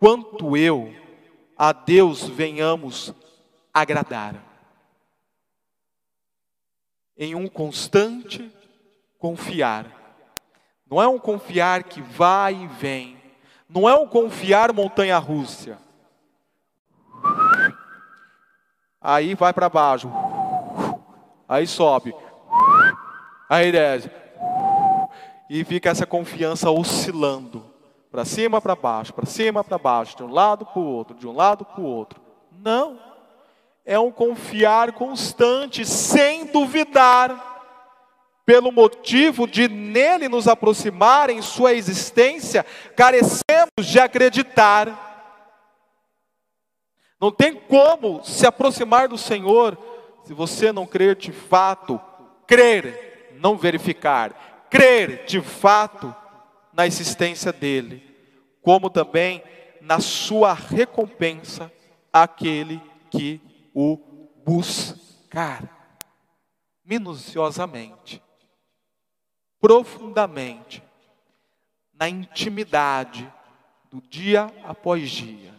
quanto 0.00 0.56
eu 0.56 0.92
a 1.56 1.70
Deus 1.70 2.24
venhamos 2.26 3.14
agradar 3.72 4.42
em 7.16 7.36
um 7.36 7.46
constante 7.46 8.52
confiar. 9.16 9.86
Não 10.90 11.00
é 11.00 11.06
um 11.06 11.20
confiar 11.20 11.84
que 11.84 12.02
vai 12.02 12.52
e 12.52 12.66
vem. 12.66 13.16
Não 13.70 13.88
é 13.88 13.94
um 13.94 14.08
confiar 14.08 14.72
montanha 14.72 15.18
russa. 15.18 15.78
Aí 19.00 19.36
vai 19.36 19.52
para 19.52 19.68
baixo. 19.68 20.10
Aí 21.48 21.64
sobe. 21.64 22.12
Aí 23.48 23.70
desce. 23.72 24.10
E 25.48 25.64
fica 25.64 25.90
essa 25.90 26.06
confiança 26.06 26.70
oscilando. 26.70 27.64
Para 28.10 28.24
cima, 28.24 28.60
para 28.60 28.74
baixo, 28.74 29.12
para 29.12 29.26
cima, 29.26 29.62
para 29.62 29.78
baixo, 29.78 30.16
de 30.16 30.22
um 30.22 30.32
lado 30.32 30.64
para 30.64 30.80
o 30.80 30.86
outro, 30.86 31.16
de 31.16 31.26
um 31.26 31.32
lado 31.32 31.64
para 31.64 31.80
o 31.80 31.84
outro. 31.84 32.20
Não 32.50 32.98
é 33.86 33.96
um 34.00 34.10
confiar 34.10 34.92
constante, 34.92 35.86
sem 35.86 36.46
duvidar, 36.46 37.54
pelo 38.44 38.72
motivo 38.72 39.46
de 39.46 39.68
nele 39.68 40.28
nos 40.28 40.48
aproximar 40.48 41.30
em 41.30 41.40
sua 41.40 41.72
existência, 41.72 42.66
carecemos 42.96 43.86
de 43.86 44.00
acreditar. 44.00 45.04
Não 47.20 47.30
tem 47.30 47.54
como 47.54 48.22
se 48.24 48.44
aproximar 48.46 49.08
do 49.08 49.16
Senhor 49.16 49.78
se 50.24 50.34
você 50.34 50.72
não 50.72 50.86
crer 50.86 51.14
de 51.14 51.30
fato, 51.30 52.00
crer, 52.46 53.05
não 53.36 53.56
verificar, 53.56 54.66
crer 54.70 55.24
de 55.24 55.40
fato 55.40 56.14
na 56.72 56.86
existência 56.86 57.52
dele, 57.52 58.02
como 58.62 58.90
também 58.90 59.42
na 59.80 60.00
sua 60.00 60.52
recompensa 60.52 61.72
àquele 62.12 62.80
que 63.10 63.40
o 63.72 63.96
buscar 64.44 65.76
minuciosamente, 66.84 68.22
profundamente, 69.60 70.82
na 71.92 72.08
intimidade 72.08 73.32
do 73.90 74.00
dia 74.00 74.52
após 74.64 75.10
dia. 75.10 75.54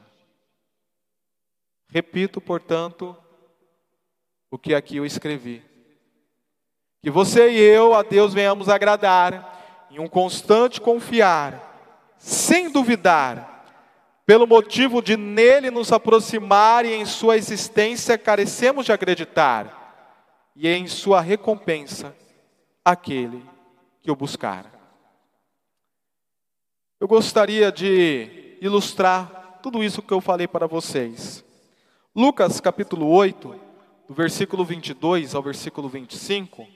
Repito, 1.89 2.39
portanto, 2.39 3.17
o 4.51 4.57
que 4.57 4.73
aqui 4.73 4.97
eu 4.97 5.05
escrevi. 5.05 5.63
Que 7.01 7.09
você 7.09 7.51
e 7.51 7.59
eu 7.59 7.93
a 7.93 8.01
Deus 8.03 8.33
venhamos 8.33 8.69
agradar 8.69 9.87
em 9.91 9.99
um 9.99 10.07
constante 10.07 10.81
confiar, 10.81 12.15
sem 12.17 12.69
duvidar, 12.69 13.57
pelo 14.25 14.45
motivo 14.45 15.01
de 15.01 15.15
nele 15.15 15.71
nos 15.71 15.91
aproximar 15.91 16.85
e 16.85 16.93
em 16.93 17.05
sua 17.05 17.37
existência 17.37 18.17
carecemos 18.17 18.85
de 18.85 18.91
acreditar, 18.91 20.51
e 20.55 20.67
em 20.67 20.87
sua 20.87 21.21
recompensa 21.21 22.13
aquele 22.83 23.45
que 24.01 24.11
o 24.11 24.15
buscar. 24.15 24.65
Eu 26.99 27.07
gostaria 27.07 27.71
de 27.71 28.57
ilustrar 28.59 29.59
tudo 29.61 29.83
isso 29.83 30.01
que 30.01 30.13
eu 30.13 30.19
falei 30.19 30.47
para 30.47 30.67
vocês. 30.67 31.43
Lucas 32.15 32.59
capítulo 32.59 33.07
8, 33.07 33.55
do 34.07 34.13
versículo 34.13 34.65
22 34.65 35.35
ao 35.35 35.43
versículo 35.43 35.87
25, 35.87 36.67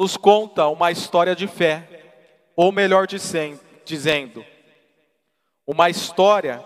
nos 0.00 0.16
conta 0.16 0.66
uma 0.66 0.90
história 0.90 1.36
de 1.36 1.46
fé, 1.46 1.86
ou 2.56 2.72
melhor 2.72 3.06
dizendo, 3.06 4.42
uma 5.66 5.90
história 5.90 6.64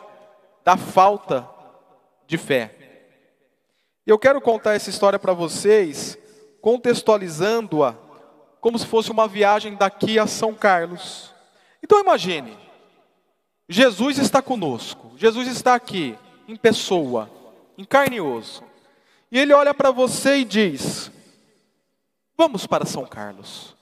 da 0.65 0.77
falta 0.77 1.45
de 2.29 2.39
fé. 2.39 2.71
Eu 4.07 4.21
quero 4.21 4.41
contar 4.41 4.75
essa 4.75 4.89
história 4.89 5.19
para 5.19 5.33
vocês, 5.33 6.17
contextualizando-a 6.61 7.97
como 8.61 8.79
se 8.79 8.87
fosse 8.87 9.11
uma 9.11 9.27
viagem 9.27 9.75
daqui 9.75 10.17
a 10.17 10.29
São 10.29 10.55
Carlos. 10.55 11.35
Então 11.83 11.99
imagine, 11.99 12.57
Jesus 13.69 14.17
está 14.17 14.41
conosco, 14.41 15.11
Jesus 15.17 15.49
está 15.49 15.75
aqui, 15.75 16.17
em 16.47 16.55
pessoa, 16.55 17.29
em 17.77 17.85
carne 17.85 18.19
e 18.19 18.21
osso. 18.21 18.63
E 19.29 19.41
ele 19.41 19.53
olha 19.53 19.75
para 19.75 19.91
você 19.91 20.37
e 20.37 20.45
diz: 20.45 21.11
Vamos 22.37 22.67
para 22.67 22.85
São 22.85 23.07
Carlos. 23.07 23.77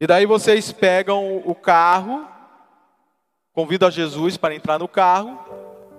E 0.00 0.06
daí 0.06 0.26
vocês 0.26 0.72
pegam 0.72 1.42
o 1.44 1.54
carro, 1.54 2.26
convidam 3.52 3.90
Jesus 3.90 4.36
para 4.36 4.54
entrar 4.54 4.78
no 4.78 4.88
carro 4.88 5.38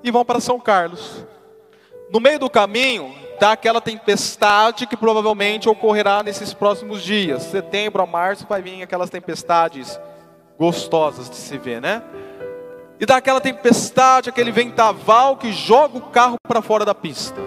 e 0.03 0.11
vão 0.11 0.23
para 0.23 0.39
São 0.39 0.59
Carlos. 0.59 1.25
No 2.11 2.19
meio 2.19 2.39
do 2.39 2.49
caminho, 2.49 3.13
está 3.33 3.51
aquela 3.51 3.81
tempestade 3.81 4.87
que 4.87 4.97
provavelmente 4.97 5.69
ocorrerá 5.69 6.23
nesses 6.23 6.53
próximos 6.53 7.03
dias. 7.03 7.43
Setembro 7.43 8.01
a 8.01 8.05
março 8.05 8.47
vai 8.47 8.61
vir 8.61 8.81
aquelas 8.81 9.09
tempestades 9.09 9.99
gostosas 10.57 11.29
de 11.29 11.35
se 11.35 11.57
ver, 11.57 11.79
né? 11.79 12.01
E 12.99 13.05
dá 13.05 13.17
aquela 13.17 13.39
tempestade, 13.39 14.29
aquele 14.29 14.51
ventaval 14.51 15.37
que 15.37 15.51
joga 15.51 15.97
o 15.99 16.09
carro 16.09 16.35
para 16.47 16.63
fora 16.63 16.83
da 16.83 16.95
pista. 16.95 17.39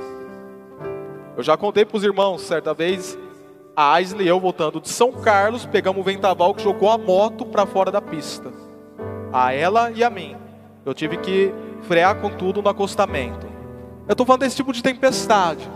Eu 1.36 1.42
já 1.42 1.56
contei 1.56 1.84
para 1.84 1.96
os 1.96 2.04
irmãos 2.04 2.42
certa 2.42 2.72
vez 2.72 3.18
a 3.80 3.94
Aisley 3.94 4.26
e 4.26 4.28
eu 4.28 4.38
voltando 4.38 4.78
de 4.78 4.90
São 4.90 5.10
Carlos, 5.10 5.64
pegamos 5.64 6.02
o 6.02 6.04
ventaval 6.04 6.54
que 6.54 6.62
jogou 6.62 6.90
a 6.90 6.98
moto 6.98 7.46
para 7.46 7.64
fora 7.64 7.90
da 7.90 8.00
pista. 8.00 8.52
A 9.32 9.54
ela 9.54 9.90
e 9.90 10.04
a 10.04 10.10
mim. 10.10 10.36
Eu 10.84 10.92
tive 10.92 11.16
que 11.16 11.52
frear 11.82 12.16
com 12.16 12.28
tudo 12.28 12.60
no 12.60 12.68
acostamento. 12.68 13.46
Eu 14.06 14.12
estou 14.12 14.26
falando 14.26 14.40
desse 14.40 14.56
tipo 14.56 14.72
de 14.72 14.82
tempestade. 14.82 15.66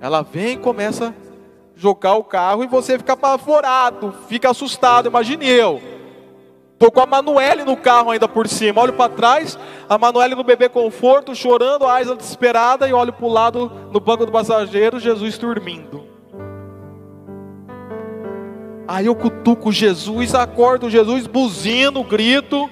Ela 0.00 0.22
vem 0.22 0.54
e 0.54 0.56
começa 0.56 1.08
a 1.08 1.12
jogar 1.78 2.14
o 2.14 2.24
carro 2.24 2.64
e 2.64 2.66
você 2.66 2.96
fica 2.96 3.12
apavorado, 3.12 4.14
fica 4.28 4.50
assustado. 4.50 5.08
Imagine 5.08 5.46
eu. 5.46 5.82
Estou 6.72 6.90
com 6.90 7.00
a 7.00 7.06
Manuele 7.06 7.64
no 7.64 7.76
carro 7.76 8.12
ainda 8.12 8.26
por 8.26 8.48
cima. 8.48 8.80
Olho 8.80 8.94
para 8.94 9.12
trás, 9.12 9.58
a 9.88 9.98
Manuele 9.98 10.34
no 10.34 10.44
bebê 10.44 10.70
conforto, 10.70 11.34
chorando, 11.34 11.84
a 11.86 11.94
Aisla 11.94 12.16
desesperada, 12.16 12.88
e 12.88 12.94
olho 12.94 13.12
para 13.12 13.26
o 13.26 13.30
lado 13.30 13.70
no 13.92 14.00
banco 14.00 14.24
do 14.24 14.32
passageiro, 14.32 14.98
Jesus 14.98 15.36
dormindo. 15.36 16.15
Aí 18.88 19.06
eu 19.06 19.14
cutuco 19.14 19.72
Jesus, 19.72 20.34
acordo 20.34 20.88
Jesus, 20.88 21.26
buzino, 21.26 22.04
grito, 22.04 22.70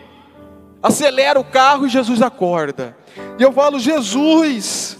acelera 0.82 1.40
o 1.40 1.44
carro 1.44 1.86
e 1.86 1.88
Jesus 1.88 2.22
acorda. 2.22 2.96
E 3.38 3.42
eu 3.42 3.52
falo, 3.52 3.78
Jesus, 3.80 4.98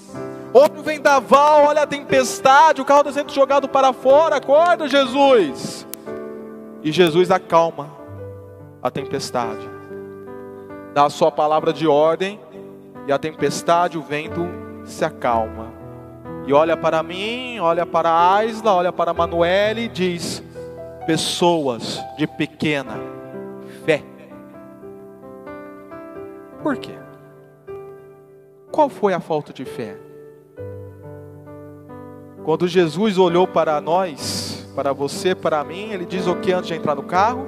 olha 0.52 0.80
o 0.80 0.82
vendaval, 0.82 1.66
olha 1.66 1.82
a 1.82 1.86
tempestade, 1.86 2.80
o 2.80 2.84
carro 2.84 3.00
está 3.00 3.12
sendo 3.12 3.32
jogado 3.32 3.68
para 3.68 3.92
fora, 3.92 4.36
acorda 4.36 4.88
Jesus. 4.88 5.86
E 6.82 6.90
Jesus 6.90 7.30
acalma 7.30 7.90
a 8.82 8.90
tempestade, 8.90 9.68
dá 10.92 11.06
a 11.06 11.10
sua 11.10 11.30
palavra 11.30 11.72
de 11.72 11.86
ordem, 11.86 12.40
e 13.06 13.12
a 13.12 13.18
tempestade, 13.18 13.98
o 13.98 14.02
vento 14.02 14.46
se 14.84 15.04
acalma. 15.04 15.72
E 16.46 16.52
olha 16.52 16.76
para 16.76 17.02
mim, 17.02 17.58
olha 17.58 17.86
para 17.86 18.10
a 18.10 18.36
Aisla, 18.36 18.74
olha 18.74 18.92
para 18.92 19.12
a 19.12 19.78
e 19.78 19.88
diz: 19.88 20.42
pessoas 21.06 22.04
de 22.16 22.26
pequena 22.26 22.98
fé. 23.84 24.02
Por 26.62 26.76
quê? 26.76 26.94
Qual 28.70 28.88
foi 28.88 29.12
a 29.12 29.20
falta 29.20 29.52
de 29.52 29.64
fé? 29.64 29.96
Quando 32.44 32.66
Jesus 32.66 33.18
olhou 33.18 33.46
para 33.46 33.80
nós, 33.80 34.68
para 34.74 34.92
você, 34.92 35.34
para 35.34 35.62
mim, 35.64 35.92
ele 35.92 36.04
diz 36.04 36.26
o 36.26 36.36
que 36.36 36.52
antes 36.52 36.68
de 36.68 36.74
entrar 36.74 36.94
no 36.94 37.04
carro? 37.04 37.46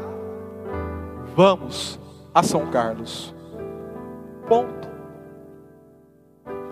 Vamos 1.34 1.98
a 2.34 2.42
São 2.42 2.66
Carlos. 2.70 3.34
Ponto. 4.48 4.88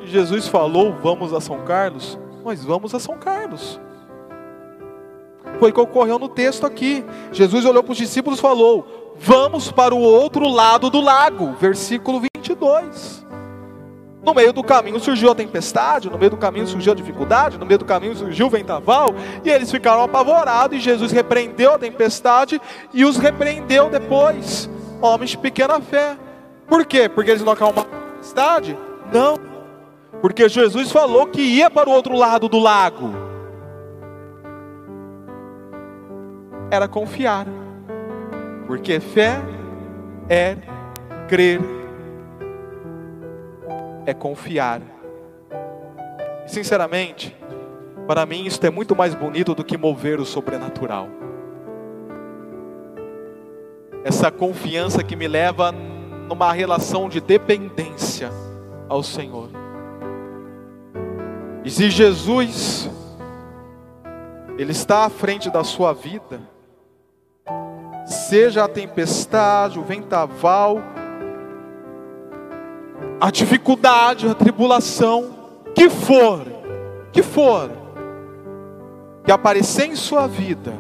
Jesus 0.05 0.47
falou: 0.47 0.95
Vamos 1.03 1.35
a 1.35 1.41
São 1.41 1.65
Carlos. 1.65 2.19
Nós 2.45 2.65
vamos 2.65 2.95
a 2.95 3.01
São 3.01 3.19
Carlos. 3.19 3.81
Foi 5.59 5.71
o 5.71 5.73
que 5.73 5.81
ocorreu 5.81 6.19
no 6.19 6.29
texto 6.29 6.67
aqui. 6.67 7.05
Jesus 7.33 7.65
olhou 7.65 7.83
para 7.83 7.93
os 7.93 7.99
discípulos 7.99 8.39
e 8.39 8.43
falou: 8.43 9.15
Vamos 9.17 9.71
para 9.71 9.95
o 9.95 10.01
outro 10.01 10.49
lado 10.49 10.91
do 10.91 11.01
lago. 11.01 11.55
Versículo 11.61 12.21
22. 12.21 13.25
No 14.25 14.33
meio 14.33 14.55
do 14.55 14.65
caminho 14.65 14.99
surgiu 14.99 15.31
a 15.31 15.35
tempestade, 15.35 16.09
no 16.09 16.17
meio 16.17 16.31
do 16.31 16.37
caminho 16.39 16.67
surgiu 16.67 16.95
a 16.95 16.97
dificuldade, 16.97 17.59
no 17.59 17.67
meio 17.67 17.79
do 17.79 17.85
caminho 17.85 18.17
surgiu 18.17 18.47
o 18.47 18.51
vendaval, 18.51 19.11
e 19.45 19.51
eles 19.51 19.71
ficaram 19.71 20.03
apavorados, 20.03 20.79
e 20.79 20.81
Jesus 20.81 21.13
repreendeu 21.13 21.75
a 21.75 21.79
tempestade 21.79 22.59
e 22.95 23.05
os 23.05 23.19
repreendeu 23.19 23.91
depois. 23.91 24.71
Homens 25.03 25.31
de 25.31 25.39
pequena 25.39 25.79
fé. 25.79 26.17
Por 26.67 26.87
quê? 26.87 27.07
Porque 27.07 27.33
eles 27.33 27.43
não 27.43 27.53
acalmaram 27.53 27.83
a 27.83 28.13
tempestade? 28.13 28.79
Não. 29.13 29.39
Porque 30.23 30.49
Jesus 30.49 30.91
falou 30.91 31.27
que 31.27 31.43
ia 31.43 31.69
para 31.69 31.91
o 31.91 31.93
outro 31.93 32.17
lado 32.17 32.49
do 32.49 32.59
lago. 32.59 33.24
Era 36.75 36.89
confiar. 36.89 37.47
Porque 38.67 38.99
fé 38.99 39.41
é 40.29 40.57
crer 41.29 41.61
é 44.05 44.13
confiar. 44.13 44.83
Sinceramente, 46.49 47.33
para 48.09 48.27
mim 48.27 48.45
isso 48.45 48.59
é 48.67 48.71
muito 48.71 48.97
mais 48.97 49.15
bonito 49.15 49.55
do 49.55 49.63
que 49.63 49.79
mover 49.79 50.19
o 50.19 50.25
sobrenatural. 50.25 51.09
Essa 54.03 54.33
confiança 54.33 55.05
que 55.05 55.15
me 55.15 55.29
leva 55.29 55.73
numa 56.29 56.53
relação 56.53 57.09
de 57.09 57.21
dependência 57.21 58.33
ao 58.89 59.01
Senhor. 59.01 59.49
E 61.65 61.71
se 61.71 61.89
Jesus 61.89 62.91
ele 64.59 64.73
está 64.73 65.05
à 65.05 65.09
frente 65.09 65.51
da 65.51 65.63
sua 65.63 65.93
vida, 65.93 66.41
seja 68.35 68.65
a 68.65 68.69
tempestade, 68.69 69.79
o 69.79 69.85
ventaval, 69.85 70.83
a 73.21 73.31
dificuldade, 73.31 74.27
a 74.27 74.35
tribulação, 74.35 75.37
que 75.73 75.89
for, 75.89 76.45
que 77.13 77.23
for, 77.23 77.71
que 79.25 79.31
aparecer 79.31 79.87
em 79.87 79.95
sua 79.95 80.27
vida, 80.27 80.73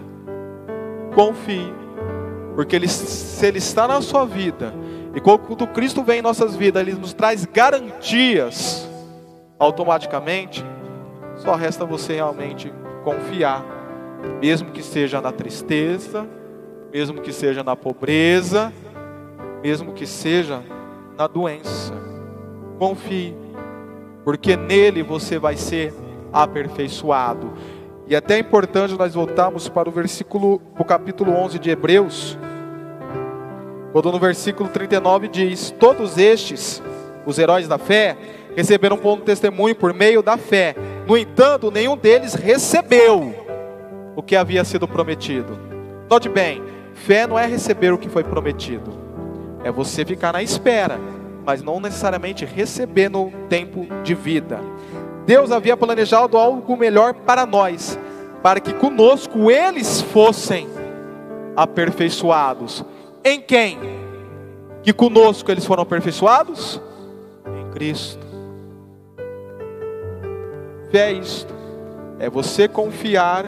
confie, 1.14 1.72
porque 2.56 2.74
ele, 2.74 2.88
se 2.88 3.46
Ele 3.46 3.58
está 3.58 3.86
na 3.86 4.00
sua 4.00 4.24
vida, 4.24 4.74
e 5.14 5.20
quando 5.20 5.64
Cristo 5.68 6.02
vem 6.02 6.18
em 6.18 6.22
nossas 6.22 6.56
vidas, 6.56 6.82
Ele 6.82 6.98
nos 6.98 7.12
traz 7.12 7.44
garantias, 7.44 8.90
automaticamente, 9.60 10.66
só 11.36 11.54
resta 11.54 11.84
você 11.84 12.14
realmente 12.14 12.74
confiar, 13.04 13.64
mesmo 14.40 14.72
que 14.72 14.82
seja 14.82 15.20
na 15.20 15.30
tristeza, 15.30 16.26
mesmo 16.94 17.20
que 17.20 17.32
seja 17.32 17.64
na 17.64 17.74
pobreza, 17.74 18.72
mesmo 19.60 19.92
que 19.92 20.06
seja 20.06 20.62
na 21.18 21.26
doença. 21.26 21.92
Confie, 22.78 23.34
porque 24.22 24.56
nele 24.56 25.02
você 25.02 25.36
vai 25.36 25.56
ser 25.56 25.92
aperfeiçoado. 26.32 27.52
E 28.06 28.14
é 28.14 28.18
até 28.18 28.36
é 28.36 28.38
importante 28.38 28.94
nós 28.96 29.12
voltarmos 29.12 29.68
para 29.68 29.88
o 29.88 29.92
versículo, 29.92 30.62
o 30.78 30.84
capítulo 30.84 31.32
11 31.32 31.58
de 31.58 31.68
Hebreus, 31.68 32.38
quando 33.92 34.12
no 34.12 34.20
versículo 34.20 34.68
39 34.68 35.26
diz: 35.26 35.72
Todos 35.72 36.16
estes, 36.16 36.80
os 37.26 37.40
heróis 37.40 37.66
da 37.66 37.76
fé, 37.76 38.16
receberam 38.54 38.94
um 38.94 39.00
bom 39.00 39.18
testemunho 39.18 39.74
por 39.74 39.92
meio 39.92 40.22
da 40.22 40.36
fé. 40.36 40.76
No 41.08 41.16
entanto, 41.16 41.72
nenhum 41.72 41.96
deles 41.96 42.34
recebeu 42.34 43.34
o 44.14 44.22
que 44.22 44.36
havia 44.36 44.62
sido 44.62 44.86
prometido. 44.86 45.58
Note 46.08 46.28
bem, 46.28 46.62
fé 46.94 47.26
não 47.26 47.38
é 47.38 47.46
receber 47.46 47.92
o 47.92 47.98
que 47.98 48.08
foi 48.08 48.24
prometido, 48.24 48.92
é 49.62 49.70
você 49.70 50.04
ficar 50.04 50.32
na 50.32 50.42
espera 50.42 50.98
mas 51.44 51.62
não 51.62 51.78
necessariamente 51.78 52.44
receber 52.44 53.08
no 53.10 53.30
tempo 53.48 53.86
de 54.02 54.14
vida. 54.14 54.60
Deus 55.26 55.50
havia 55.50 55.76
planejado 55.76 56.36
algo 56.36 56.76
melhor 56.76 57.14
para 57.14 57.44
nós, 57.46 57.98
para 58.42 58.60
que 58.60 58.72
conosco 58.72 59.50
eles 59.50 60.00
fossem 60.00 60.68
aperfeiçoados. 61.54 62.84
Em 63.22 63.40
quem? 63.40 63.78
Que 64.82 64.92
conosco 64.92 65.50
eles 65.50 65.64
foram 65.64 65.82
aperfeiçoados? 65.82 66.80
Em 67.46 67.70
Cristo. 67.70 68.24
Fé 70.90 71.10
é 71.10 71.12
isto. 71.12 71.54
É 72.18 72.28
você 72.28 72.68
confiar 72.68 73.44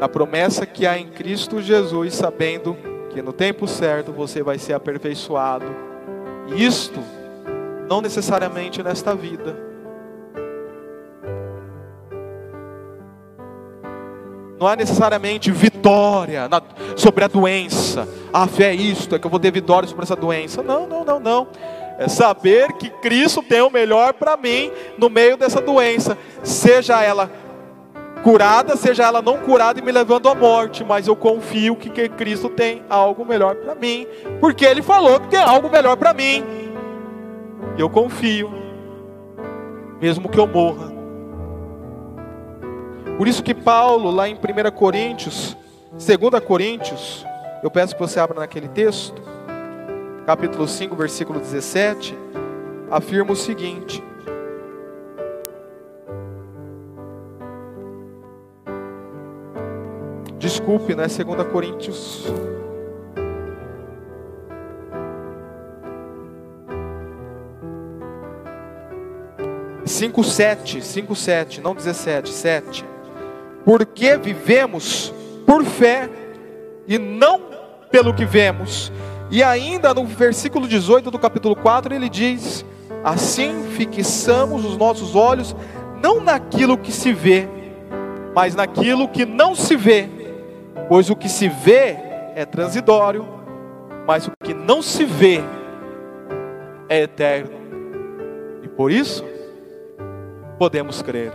na 0.00 0.08
promessa 0.08 0.64
que 0.64 0.86
há 0.86 0.98
em 0.98 1.08
Cristo 1.08 1.60
Jesus, 1.60 2.14
sabendo 2.14 2.76
que 3.10 3.20
no 3.22 3.32
tempo 3.32 3.66
certo 3.66 4.12
você 4.12 4.42
vai 4.42 4.58
ser 4.58 4.74
aperfeiçoado 4.74 5.88
isto 6.54 7.00
não 7.88 8.00
necessariamente 8.00 8.82
nesta 8.82 9.14
vida. 9.14 9.56
Não 14.58 14.66
há 14.66 14.74
necessariamente 14.74 15.50
vitória 15.52 16.48
na, 16.48 16.60
sobre 16.96 17.24
a 17.24 17.28
doença. 17.28 18.08
A 18.32 18.46
fé 18.46 18.70
é 18.70 18.74
isto, 18.74 19.14
é 19.14 19.18
que 19.18 19.26
eu 19.26 19.30
vou 19.30 19.38
ter 19.38 19.52
vitória 19.52 19.88
sobre 19.88 20.02
essa 20.02 20.16
doença. 20.16 20.62
Não, 20.62 20.86
não, 20.86 21.04
não, 21.04 21.20
não. 21.20 21.48
É 21.96 22.08
saber 22.08 22.72
que 22.72 22.90
Cristo 22.90 23.42
tem 23.42 23.60
o 23.60 23.70
melhor 23.70 24.14
para 24.14 24.36
mim 24.36 24.70
no 24.98 25.08
meio 25.08 25.36
dessa 25.36 25.60
doença, 25.60 26.18
seja 26.42 27.02
ela 27.02 27.30
curada, 28.22 28.76
seja 28.76 29.04
ela 29.04 29.22
não 29.22 29.38
curada 29.38 29.78
e 29.78 29.82
me 29.82 29.92
levando 29.92 30.28
à 30.28 30.34
morte, 30.34 30.84
mas 30.84 31.06
eu 31.06 31.16
confio 31.16 31.76
que, 31.76 31.90
que 31.90 32.08
Cristo 32.08 32.48
tem 32.48 32.82
algo 32.88 33.24
melhor 33.24 33.56
para 33.56 33.74
mim, 33.74 34.06
porque 34.40 34.64
Ele 34.64 34.82
falou 34.82 35.20
que 35.20 35.28
tem 35.28 35.40
algo 35.40 35.70
melhor 35.70 35.96
para 35.96 36.12
mim. 36.12 36.44
Eu 37.76 37.88
confio, 37.88 38.50
mesmo 40.00 40.28
que 40.28 40.38
eu 40.38 40.46
morra. 40.46 40.92
Por 43.16 43.26
isso 43.26 43.42
que 43.42 43.54
Paulo, 43.54 44.10
lá 44.10 44.28
em 44.28 44.34
1 44.34 44.70
Coríntios, 44.76 45.56
2 45.92 46.44
Coríntios, 46.44 47.26
eu 47.62 47.70
peço 47.70 47.94
que 47.94 48.00
você 48.00 48.20
abra 48.20 48.38
naquele 48.38 48.68
texto, 48.68 49.20
capítulo 50.24 50.68
5, 50.68 50.94
versículo 50.94 51.40
17, 51.40 52.16
afirma 52.90 53.32
o 53.32 53.36
seguinte: 53.36 54.02
Desculpe, 60.48 60.94
não 60.94 61.04
é 61.04 61.08
2 61.08 61.52
Coríntios. 61.52 62.24
Cinco 69.84 70.24
sete, 70.24 70.82
cinco 70.82 71.14
sete, 71.14 71.60
não 71.60 71.74
17, 71.74 72.30
sete. 72.30 72.84
Porque 73.62 74.16
vivemos 74.16 75.12
por 75.46 75.62
fé 75.66 76.08
e 76.86 76.96
não 76.96 77.42
pelo 77.90 78.14
que 78.14 78.24
vemos. 78.24 78.90
E 79.30 79.42
ainda 79.42 79.92
no 79.92 80.06
versículo 80.06 80.66
18 80.66 81.10
do 81.10 81.18
capítulo 81.18 81.54
4 81.56 81.94
ele 81.94 82.08
diz: 82.08 82.64
Assim 83.04 83.64
fixamos 83.76 84.64
os 84.64 84.78
nossos 84.78 85.14
olhos 85.14 85.54
não 86.02 86.22
naquilo 86.22 86.78
que 86.78 86.90
se 86.90 87.12
vê, 87.12 87.46
mas 88.34 88.54
naquilo 88.54 89.08
que 89.08 89.26
não 89.26 89.54
se 89.54 89.76
vê 89.76 90.17
Pois 90.86 91.08
o 91.08 91.16
que 91.16 91.28
se 91.28 91.48
vê 91.48 91.96
é 92.34 92.44
transitório, 92.44 93.26
mas 94.06 94.26
o 94.26 94.32
que 94.44 94.52
não 94.52 94.82
se 94.82 95.04
vê 95.04 95.40
é 96.88 97.02
eterno. 97.02 97.56
E 98.62 98.68
por 98.68 98.90
isso, 98.90 99.24
podemos 100.58 101.00
crer. 101.00 101.32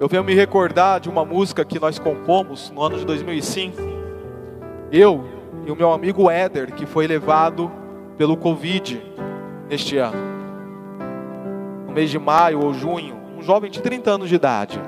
Eu 0.00 0.08
venho 0.08 0.24
me 0.24 0.34
recordar 0.34 1.00
de 1.00 1.08
uma 1.08 1.24
música 1.24 1.64
que 1.64 1.78
nós 1.78 1.98
compomos 1.98 2.70
no 2.70 2.82
ano 2.82 2.98
de 2.98 3.04
2005. 3.04 3.76
Eu 4.90 5.24
e 5.66 5.70
o 5.70 5.76
meu 5.76 5.92
amigo 5.92 6.30
Éder, 6.30 6.74
que 6.74 6.86
foi 6.86 7.06
levado 7.06 7.70
pelo 8.16 8.36
Covid 8.36 9.00
neste 9.68 9.96
ano. 9.96 10.18
No 11.86 11.92
mês 11.92 12.10
de 12.10 12.18
maio 12.18 12.64
ou 12.64 12.74
junho 12.74 13.24
jovem 13.44 13.70
de 13.70 13.80
30 13.80 14.10
anos 14.10 14.28
de 14.28 14.34
idade. 14.34 14.80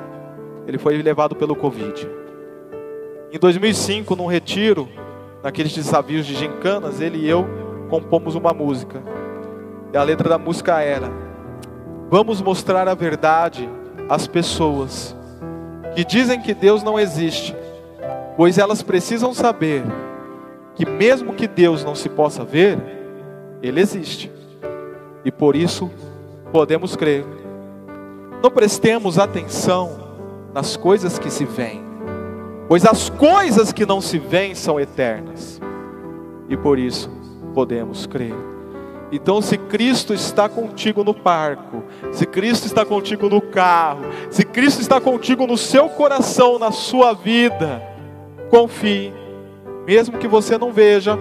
Ele 0.67 0.79
foi 0.79 1.01
levado 1.01 1.37
pelo 1.37 1.55
Covid. 1.55 2.09
Em 3.33 3.39
2005, 3.39 4.14
num 4.14 4.27
retiro, 4.27 4.89
naqueles 5.43 5.74
desafios 5.74 6.27
de 6.27 6.35
gincanas, 6.35 7.01
ele 7.01 7.18
e 7.18 7.29
eu 7.29 7.47
compomos 7.89 8.35
uma 8.35 8.53
música. 8.53 9.03
E 9.93 9.97
a 9.97 10.03
letra 10.03 10.29
da 10.29 10.39
música 10.39 10.81
era: 10.81 11.11
Vamos 12.09 12.41
mostrar 12.41 12.89
a 12.89 12.95
verdade 12.95 13.68
às 14.09 14.27
pessoas 14.27 15.16
que 15.95 16.05
dizem 16.05 16.41
que 16.41 16.55
Deus 16.55 16.83
não 16.83 16.99
existe, 16.99 17.57
pois 18.37 18.59
elas 18.59 18.83
precisam 18.83 19.33
saber 19.33 19.83
que, 20.74 20.85
mesmo 20.85 21.33
que 21.33 21.49
Deus 21.49 21.83
não 21.83 21.95
se 21.95 22.09
possa 22.09 22.45
ver, 22.45 22.79
Ele 23.62 23.81
existe, 23.81 24.31
e 25.24 25.33
por 25.33 25.57
isso 25.57 25.91
podemos 26.53 26.95
crer. 26.95 27.24
Não 28.43 28.51
prestemos 28.51 29.18
atenção 29.18 30.07
nas 30.53 30.77
coisas 30.77 31.18
que 31.18 31.31
se 31.31 31.45
veem, 31.45 31.83
pois 32.69 32.85
as 32.85 33.09
coisas 33.09 33.73
que 33.73 33.87
não 33.87 34.01
se 34.01 34.19
veem 34.19 34.55
são 34.55 34.79
eternas, 34.81 35.61
e 36.49 36.57
por 36.57 36.79
isso 36.79 37.11
podemos 37.55 38.07
crer. 38.07 38.35
Então, 39.11 39.41
se 39.41 39.57
Cristo 39.57 40.12
está 40.12 40.49
contigo 40.49 41.05
no 41.05 41.14
parco, 41.14 41.85
se 42.12 42.27
Cristo 42.27 42.67
está 42.67 42.85
contigo 42.85 43.29
no 43.29 43.41
carro, 43.41 44.05
se 44.31 44.45
Cristo 44.45 44.81
está 44.81 45.01
contigo 45.01 45.47
no 45.47 45.57
seu 45.57 45.89
coração, 45.89 46.59
na 46.59 46.73
sua 46.73 47.12
vida, 47.12 47.81
confie, 48.51 49.12
mesmo 49.87 50.19
que 50.19 50.27
você 50.27 50.59
não 50.59 50.73
veja, 50.73 51.17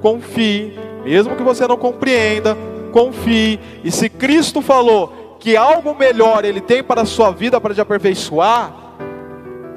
confie, 0.00 0.76
mesmo 1.04 1.36
que 1.36 1.42
você 1.42 1.66
não 1.66 1.76
compreenda, 1.76 2.56
confie. 2.92 3.60
E 3.84 3.90
se 3.92 4.08
Cristo 4.08 4.60
falou 4.60 5.36
que 5.38 5.56
algo 5.56 5.94
melhor 5.94 6.44
Ele 6.44 6.60
tem 6.60 6.82
para 6.82 7.02
a 7.02 7.06
sua 7.06 7.30
vida 7.30 7.60
para 7.60 7.72
te 7.72 7.80
aperfeiçoar, 7.80 8.87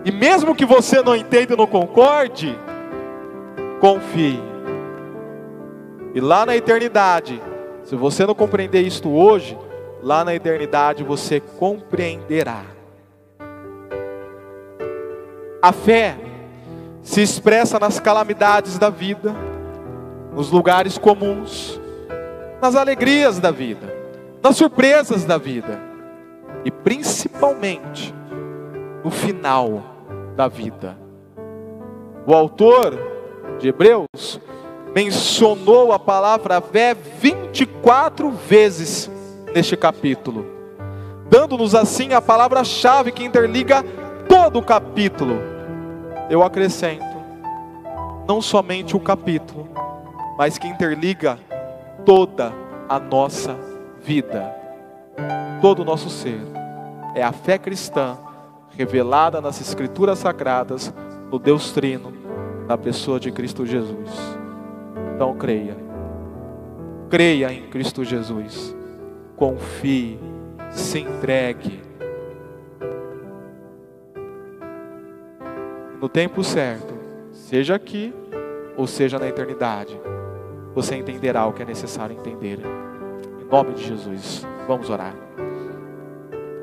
e 0.03 0.11
mesmo 0.11 0.55
que 0.55 0.65
você 0.65 1.01
não 1.01 1.15
entenda 1.15 1.53
e 1.53 1.57
não 1.57 1.67
concorde, 1.67 2.57
confie. 3.79 4.41
E 6.13 6.19
lá 6.19 6.45
na 6.45 6.55
eternidade, 6.55 7.41
se 7.83 7.95
você 7.95 8.25
não 8.25 8.33
compreender 8.33 8.81
isto 8.81 9.09
hoje, 9.09 9.57
lá 10.01 10.25
na 10.25 10.33
eternidade 10.33 11.03
você 11.03 11.39
compreenderá. 11.39 12.63
A 15.61 15.71
fé 15.71 16.17
se 17.03 17.21
expressa 17.21 17.79
nas 17.79 17.99
calamidades 17.99 18.77
da 18.79 18.89
vida, 18.89 19.35
nos 20.33 20.49
lugares 20.49 20.97
comuns, 20.97 21.79
nas 22.61 22.75
alegrias 22.75 23.39
da 23.39 23.51
vida, 23.51 23.93
nas 24.41 24.55
surpresas 24.57 25.23
da 25.25 25.37
vida 25.37 25.79
e 26.63 26.71
principalmente 26.71 28.13
no 29.03 29.11
final 29.11 29.90
da 30.35 30.47
vida. 30.47 30.97
O 32.25 32.33
autor 32.33 32.97
de 33.59 33.69
Hebreus 33.69 34.39
mencionou 34.93 35.91
a 35.91 35.99
palavra 35.99 36.61
fé 36.61 36.93
24 36.93 38.29
vezes 38.31 39.09
neste 39.53 39.75
capítulo, 39.75 40.45
dando-nos 41.29 41.73
assim 41.75 42.13
a 42.13 42.21
palavra-chave 42.21 43.11
que 43.11 43.23
interliga 43.23 43.83
todo 44.27 44.59
o 44.59 44.63
capítulo. 44.63 45.35
Eu 46.29 46.43
acrescento, 46.43 47.03
não 48.27 48.41
somente 48.41 48.95
o 48.95 48.99
capítulo, 48.99 49.67
mas 50.37 50.57
que 50.57 50.67
interliga 50.67 51.37
toda 52.05 52.53
a 52.87 52.99
nossa 52.99 53.57
vida, 54.01 54.53
todo 55.61 55.81
o 55.81 55.85
nosso 55.85 56.09
ser. 56.09 56.39
É 57.13 57.23
a 57.23 57.31
fé 57.31 57.57
cristã 57.57 58.17
revelada 58.77 59.41
nas 59.41 59.59
Escrituras 59.61 60.19
Sagradas, 60.19 60.93
no 61.31 61.37
Deus 61.37 61.71
Trino, 61.71 62.13
na 62.67 62.77
pessoa 62.77 63.19
de 63.19 63.31
Cristo 63.31 63.65
Jesus. 63.65 64.09
Então 65.15 65.35
creia. 65.35 65.77
Creia 67.09 67.51
em 67.51 67.67
Cristo 67.67 68.03
Jesus. 68.03 68.75
Confie, 69.35 70.19
se 70.69 70.99
entregue. 70.99 71.81
No 75.99 76.09
tempo 76.09 76.43
certo, 76.43 76.93
seja 77.31 77.75
aqui 77.75 78.13
ou 78.75 78.87
seja 78.87 79.19
na 79.19 79.27
eternidade, 79.27 79.99
você 80.73 80.95
entenderá 80.95 81.45
o 81.45 81.53
que 81.53 81.61
é 81.61 81.65
necessário 81.65 82.17
entender. 82.17 82.59
Em 83.39 83.45
nome 83.45 83.73
de 83.73 83.83
Jesus, 83.83 84.47
vamos 84.67 84.89
orar. 84.89 85.13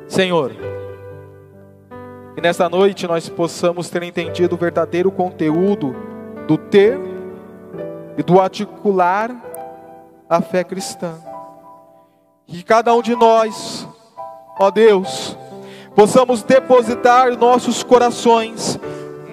Senhor, 0.09 0.53
que 2.39 2.43
nesta 2.43 2.69
noite 2.69 3.05
nós 3.05 3.29
possamos 3.29 3.91
ter 3.91 4.01
entendido 4.05 4.55
o 4.55 4.59
verdadeiro 4.59 5.11
conteúdo 5.11 5.93
do 6.47 6.57
ter 6.57 6.97
e 8.17 8.23
do 8.23 8.41
articular 8.41 9.35
a 10.31 10.41
fé 10.41 10.63
cristã. 10.63 11.15
Que 12.47 12.63
cada 12.63 12.95
um 12.95 13.03
de 13.03 13.17
nós, 13.17 13.89
ó 14.57 14.71
Deus, 14.71 15.37
possamos 15.97 16.45
depositar 16.45 17.37
nossos 17.37 17.83
corações, 17.83 18.79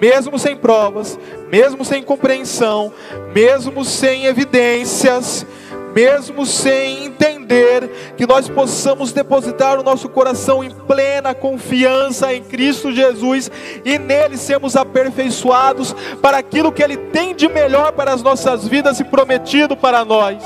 mesmo 0.00 0.36
sem 0.36 0.56
provas, 0.56 1.16
mesmo 1.48 1.84
sem 1.84 2.02
compreensão, 2.02 2.92
mesmo 3.32 3.84
sem 3.84 4.24
evidências, 4.24 5.46
mesmo 5.94 6.44
sem 6.44 7.12
entender, 7.46 8.14
que 8.16 8.26
nós 8.26 8.48
possamos 8.48 9.12
depositar 9.12 9.78
o 9.78 9.82
nosso 9.82 10.08
coração 10.08 10.62
em 10.62 10.70
plena 10.70 11.34
confiança 11.34 12.34
em 12.34 12.42
Cristo 12.42 12.92
Jesus 12.92 13.50
e 13.84 13.98
nele 13.98 14.36
sermos 14.36 14.76
aperfeiçoados 14.76 15.94
para 16.20 16.38
aquilo 16.38 16.72
que 16.72 16.82
Ele 16.82 16.96
tem 16.96 17.34
de 17.34 17.48
melhor 17.48 17.92
para 17.92 18.12
as 18.12 18.22
nossas 18.22 18.66
vidas 18.66 18.98
e 19.00 19.04
prometido 19.04 19.76
para 19.76 20.04
nós. 20.04 20.42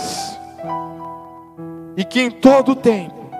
E 1.97 2.05
que 2.05 2.21
em 2.21 2.31
todo 2.31 2.75
tempo, 2.75 3.31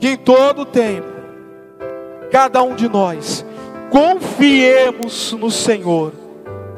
que 0.00 0.08
em 0.08 0.16
todo 0.16 0.64
tempo, 0.64 1.06
cada 2.30 2.62
um 2.62 2.74
de 2.74 2.88
nós 2.88 3.44
confiemos 3.90 5.32
no 5.32 5.50
Senhor 5.50 6.12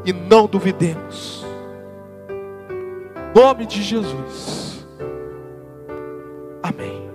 e 0.05 0.12
não 0.12 0.47
duvidemos 0.47 1.45
nome 3.35 3.67
de 3.67 3.83
Jesus. 3.83 4.64
Amém. 6.65 7.11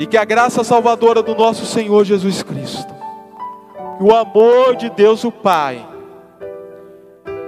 E 0.00 0.04
que 0.04 0.16
a 0.16 0.24
graça 0.24 0.64
salvadora 0.64 1.22
do 1.22 1.36
nosso 1.36 1.64
Senhor 1.64 2.04
Jesus 2.04 2.42
Cristo, 2.42 2.92
o 4.00 4.12
amor 4.12 4.74
de 4.74 4.90
Deus 4.90 5.22
o 5.22 5.30
Pai, 5.30 5.86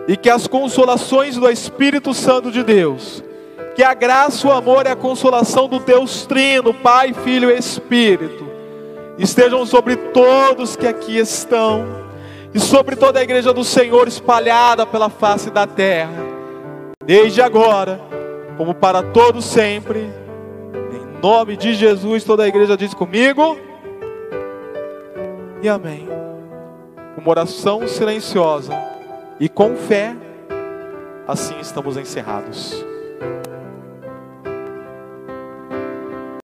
e 0.06 0.16
que 0.16 0.30
as 0.30 0.46
consolações 0.46 1.34
do 1.34 1.50
Espírito 1.50 2.14
Santo 2.14 2.52
de 2.52 2.62
Deus, 2.62 3.24
que 3.74 3.82
a 3.82 3.94
graça, 3.94 4.46
o 4.46 4.52
amor 4.52 4.86
e 4.86 4.90
a 4.90 4.96
consolação 4.96 5.66
do 5.66 5.80
Deus 5.80 6.24
Trino, 6.24 6.72
Pai, 6.72 7.12
Filho 7.12 7.50
e 7.50 7.58
Espírito, 7.58 8.46
estejam 9.18 9.66
sobre 9.66 9.96
todos 9.96 10.76
que 10.76 10.86
aqui 10.86 11.18
estão, 11.18 11.84
e 12.54 12.60
sobre 12.60 12.94
toda 12.94 13.18
a 13.18 13.24
igreja 13.24 13.52
do 13.52 13.64
Senhor 13.64 14.06
espalhada 14.06 14.86
pela 14.86 15.10
face 15.10 15.50
da 15.50 15.66
terra 15.66 16.30
desde 17.04 17.42
agora, 17.42 18.00
como 18.56 18.74
para 18.74 19.02
todos 19.02 19.44
sempre. 19.44 20.10
Em 20.92 21.20
nome 21.22 21.56
de 21.56 21.74
Jesus, 21.74 22.24
toda 22.24 22.44
a 22.44 22.48
igreja 22.48 22.76
diz 22.76 22.94
comigo. 22.94 23.56
E 25.62 25.68
amém. 25.68 26.08
Uma 27.16 27.30
oração 27.30 27.86
silenciosa 27.86 28.72
e 29.38 29.48
com 29.48 29.76
fé, 29.76 30.16
assim 31.26 31.58
estamos 31.60 31.96
encerrados. 31.96 32.91